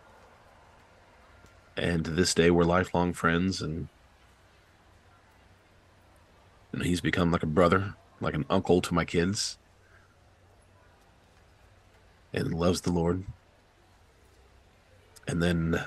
[1.76, 3.62] And to this day, we're lifelong friends.
[3.62, 3.86] And,
[6.72, 9.58] and he's become like a brother like an uncle to my kids
[12.32, 13.24] and loves the Lord.
[15.26, 15.82] And then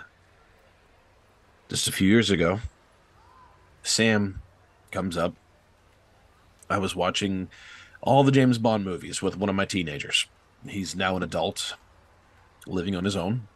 [1.69, 2.59] just a few years ago,
[3.83, 4.41] Sam
[4.91, 5.35] comes up.
[6.69, 7.49] I was watching
[8.01, 10.27] all the James Bond movies with one of my teenagers.
[10.67, 11.75] He's now an adult,
[12.67, 13.47] living on his own.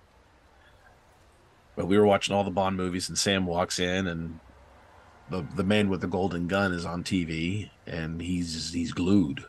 [1.75, 4.39] But we were watching all the Bond movies, and Sam walks in and
[5.29, 9.45] the the man with the golden gun is on TV and he's he's glued.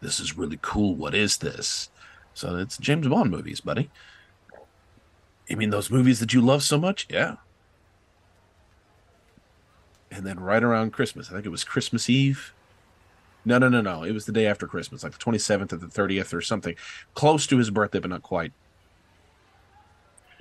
[0.00, 0.94] This is really cool.
[0.94, 1.90] What is this?
[2.34, 3.90] So it's James Bond movies, buddy.
[5.48, 7.06] You mean those movies that you love so much?
[7.10, 7.36] Yeah.
[10.10, 12.52] And then right around Christmas, I think it was Christmas Eve.
[13.44, 14.02] No, no, no, no.
[14.02, 16.74] It was the day after Christmas, like the 27th or the 30th or something.
[17.14, 18.52] Close to his birthday, but not quite.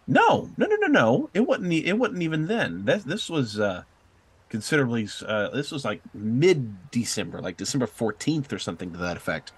[0.05, 1.29] No, no, no, no, no.
[1.33, 1.71] It wasn't.
[1.71, 2.85] It wasn't even then.
[2.85, 3.83] This this was uh,
[4.49, 5.07] considerably.
[5.25, 9.51] Uh, this was like mid December, like December 14th or something to that effect.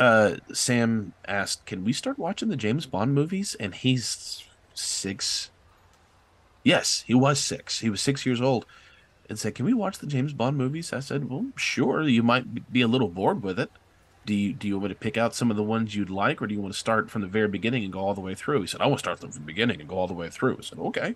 [0.00, 3.54] Uh, Sam asked, Can we start watching the James Bond movies?
[3.60, 4.44] And he's
[4.74, 5.50] six.
[6.62, 7.80] Yes, he was six.
[7.80, 8.66] He was six years old
[9.28, 10.92] and said, Can we watch the James Bond movies?
[10.92, 12.02] I said, Well, sure.
[12.02, 13.70] You might be a little bored with it.
[14.26, 16.40] Do you do you want me to pick out some of the ones you'd like,
[16.40, 18.34] or do you want to start from the very beginning and go all the way
[18.34, 18.62] through?
[18.62, 20.56] He said, I want to start from the beginning and go all the way through.
[20.58, 21.14] I said, Okay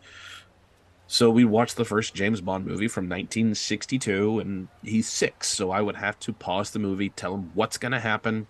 [1.10, 5.48] So we watched the first James Bond movie from 1962, and he's six.
[5.48, 8.46] So I would have to pause the movie, tell him what's going to happen,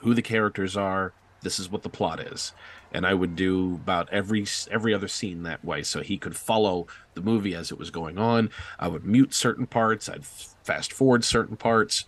[0.00, 2.52] who the characters are, this is what the plot is,
[2.92, 6.86] and I would do about every every other scene that way, so he could follow
[7.14, 8.50] the movie as it was going on.
[8.78, 12.06] I would mute certain parts, I'd fast forward certain parts,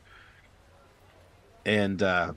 [1.64, 2.32] and uh,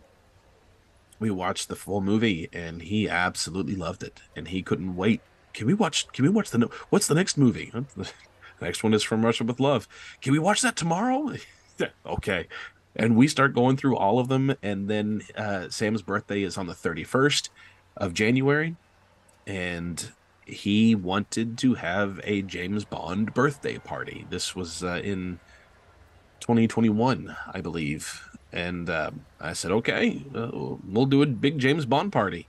[1.19, 5.21] we watched the full movie, and he absolutely loved it, and he couldn't wait
[5.53, 6.07] can we watch?
[6.13, 6.69] Can we watch the?
[6.89, 7.71] What's the next movie?
[7.73, 8.11] The
[8.61, 9.87] next one is from Russia with Love.
[10.21, 11.33] Can we watch that tomorrow?
[12.05, 12.47] okay.
[12.95, 16.67] And we start going through all of them, and then uh, Sam's birthday is on
[16.67, 17.49] the thirty first
[17.95, 18.75] of January,
[19.45, 20.11] and
[20.45, 24.25] he wanted to have a James Bond birthday party.
[24.29, 25.39] This was uh, in
[26.39, 28.27] 2021, I believe.
[28.51, 30.49] And uh, I said, okay, uh,
[30.83, 32.47] we'll do a big James Bond party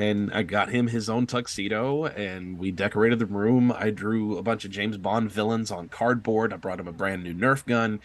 [0.00, 3.70] and I got him his own tuxedo and we decorated the room.
[3.70, 6.54] I drew a bunch of James Bond villains on cardboard.
[6.54, 8.00] I brought him a brand new Nerf gun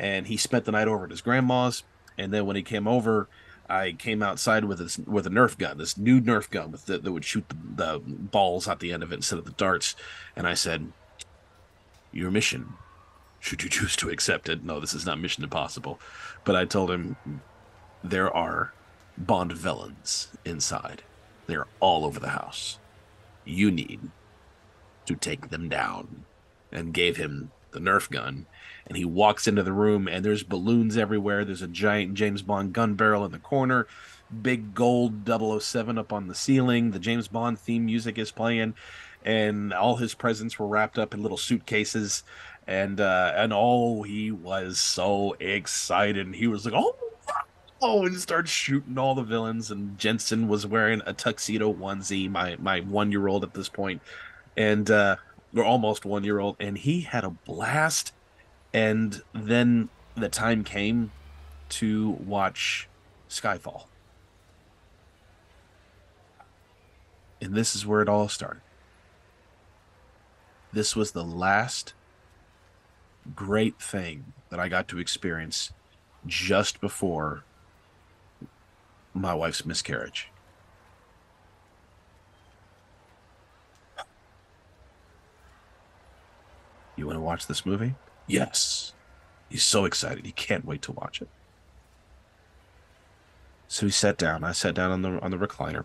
[0.00, 1.84] and he spent the night over at his grandma's.
[2.18, 3.28] And then when he came over,
[3.68, 7.12] I came outside with this with a Nerf gun, this new Nerf gun the, that
[7.12, 9.94] would shoot the, the balls at the end of it instead of the darts.
[10.34, 10.90] And I said,
[12.10, 12.72] "Your mission,
[13.38, 16.00] should you choose to accept it, no, this is not Mission Impossible."
[16.44, 17.16] But I told him
[18.02, 18.72] there are
[19.16, 21.02] Bond villains inside
[21.48, 22.78] they're all over the house.
[23.44, 24.00] You need
[25.06, 26.24] to take them down.
[26.70, 28.46] And gave him the Nerf gun.
[28.86, 31.44] And he walks into the room, and there's balloons everywhere.
[31.44, 33.86] There's a giant James Bond gun barrel in the corner,
[34.42, 36.90] big gold 007 up on the ceiling.
[36.90, 38.74] The James Bond theme music is playing,
[39.24, 42.22] and all his presents were wrapped up in little suitcases.
[42.66, 46.34] And uh, and oh, he was so excited.
[46.34, 46.96] He was like, "Oh
[47.80, 49.70] oh, and starts shooting all the villains.
[49.70, 54.02] And Jensen was wearing a tuxedo onesie, my my one year old at this point,
[54.56, 55.16] and uh,
[55.56, 58.12] or almost one year old, and he had a blast.
[58.72, 61.10] And then the time came
[61.70, 62.88] to watch
[63.28, 63.84] Skyfall.
[67.40, 68.60] And this is where it all started.
[70.72, 71.94] This was the last
[73.34, 75.72] great thing that I got to experience
[76.26, 77.44] just before
[79.20, 80.30] my wife's miscarriage.
[86.96, 87.94] You want to watch this movie?
[88.26, 88.92] Yes.
[89.48, 90.26] He's so excited.
[90.26, 91.28] He can't wait to watch it.
[93.68, 94.42] So he sat down.
[94.42, 95.84] I sat down on the on the recliner.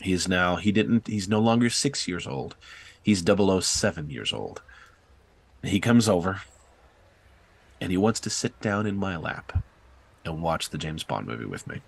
[0.00, 2.56] He is now he didn't he's no longer 6 years old.
[3.02, 4.62] He's 007 years old.
[5.62, 6.42] He comes over
[7.80, 9.62] and he wants to sit down in my lap
[10.24, 11.80] and watch the James Bond movie with me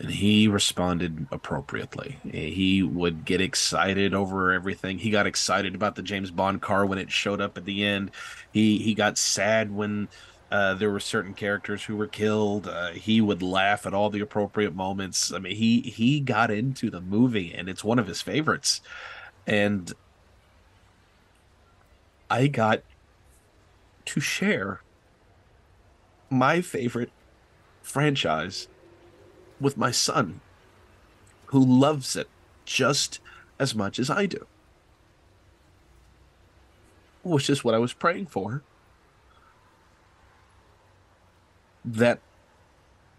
[0.00, 2.16] and he responded appropriately.
[2.24, 4.98] He would get excited over everything.
[4.98, 8.10] He got excited about the James Bond car when it showed up at the end.
[8.50, 10.08] He he got sad when
[10.50, 12.66] uh, there were certain characters who were killed.
[12.66, 15.34] Uh, he would laugh at all the appropriate moments.
[15.34, 18.80] I mean, he he got into the movie, and it's one of his favorites.
[19.46, 19.92] And
[22.30, 22.82] I got
[24.06, 24.80] to share
[26.30, 27.10] my favorite
[27.82, 28.68] franchise
[29.60, 30.40] with my son,
[31.46, 32.28] who loves it
[32.64, 33.20] just
[33.58, 34.46] as much as I do.
[37.22, 38.62] Which is what I was praying for.
[41.84, 42.20] That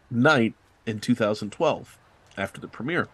[0.10, 0.54] night
[0.86, 1.98] in 2012,
[2.38, 3.08] after the premiere.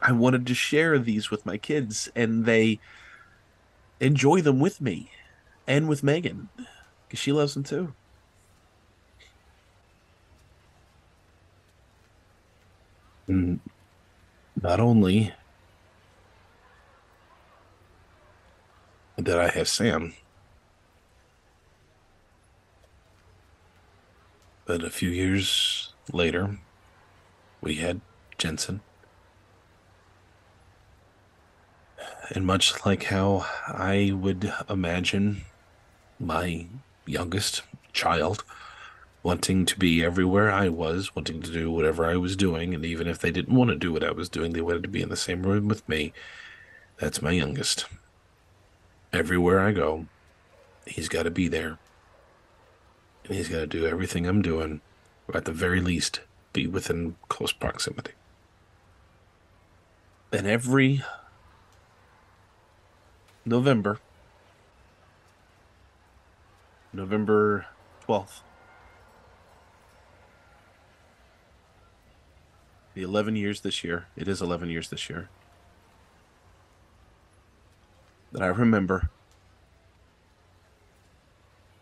[0.00, 2.80] I wanted to share these with my kids, and they
[4.00, 5.10] enjoy them with me
[5.66, 6.48] and with Megan
[7.06, 7.94] because she loves them too.
[13.26, 13.60] And
[14.60, 15.32] not only
[19.16, 20.14] did I have Sam,
[24.64, 26.58] but a few years later,
[27.60, 28.00] we had
[28.38, 28.80] Jensen.
[32.34, 35.42] And much like how I would imagine
[36.18, 36.66] my
[37.06, 37.62] youngest
[37.92, 38.44] child
[39.22, 43.06] wanting to be everywhere I was, wanting to do whatever I was doing, and even
[43.06, 45.08] if they didn't want to do what I was doing, they wanted to be in
[45.08, 46.12] the same room with me.
[46.98, 47.86] That's my youngest.
[49.12, 50.06] Everywhere I go,
[50.86, 51.78] he's got to be there.
[53.24, 54.80] And he's got to do everything I'm doing,
[55.28, 56.20] or at the very least,
[56.52, 58.12] be within close proximity.
[60.32, 61.02] And every
[63.44, 63.98] November,
[66.92, 67.66] November
[68.08, 68.40] 12th,
[72.94, 74.06] the 11 years this year.
[74.16, 75.28] It is 11 years this year.
[78.32, 79.10] that I remember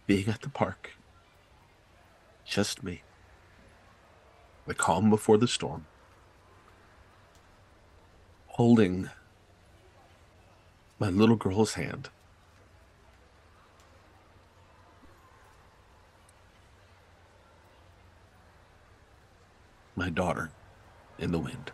[0.06, 0.90] being at the park,
[2.44, 3.02] just me,
[4.66, 5.86] the calm before the storm,
[8.48, 9.08] holding
[10.98, 12.08] my little girl's hand.
[19.94, 20.50] My daughter
[21.20, 21.70] in the wind.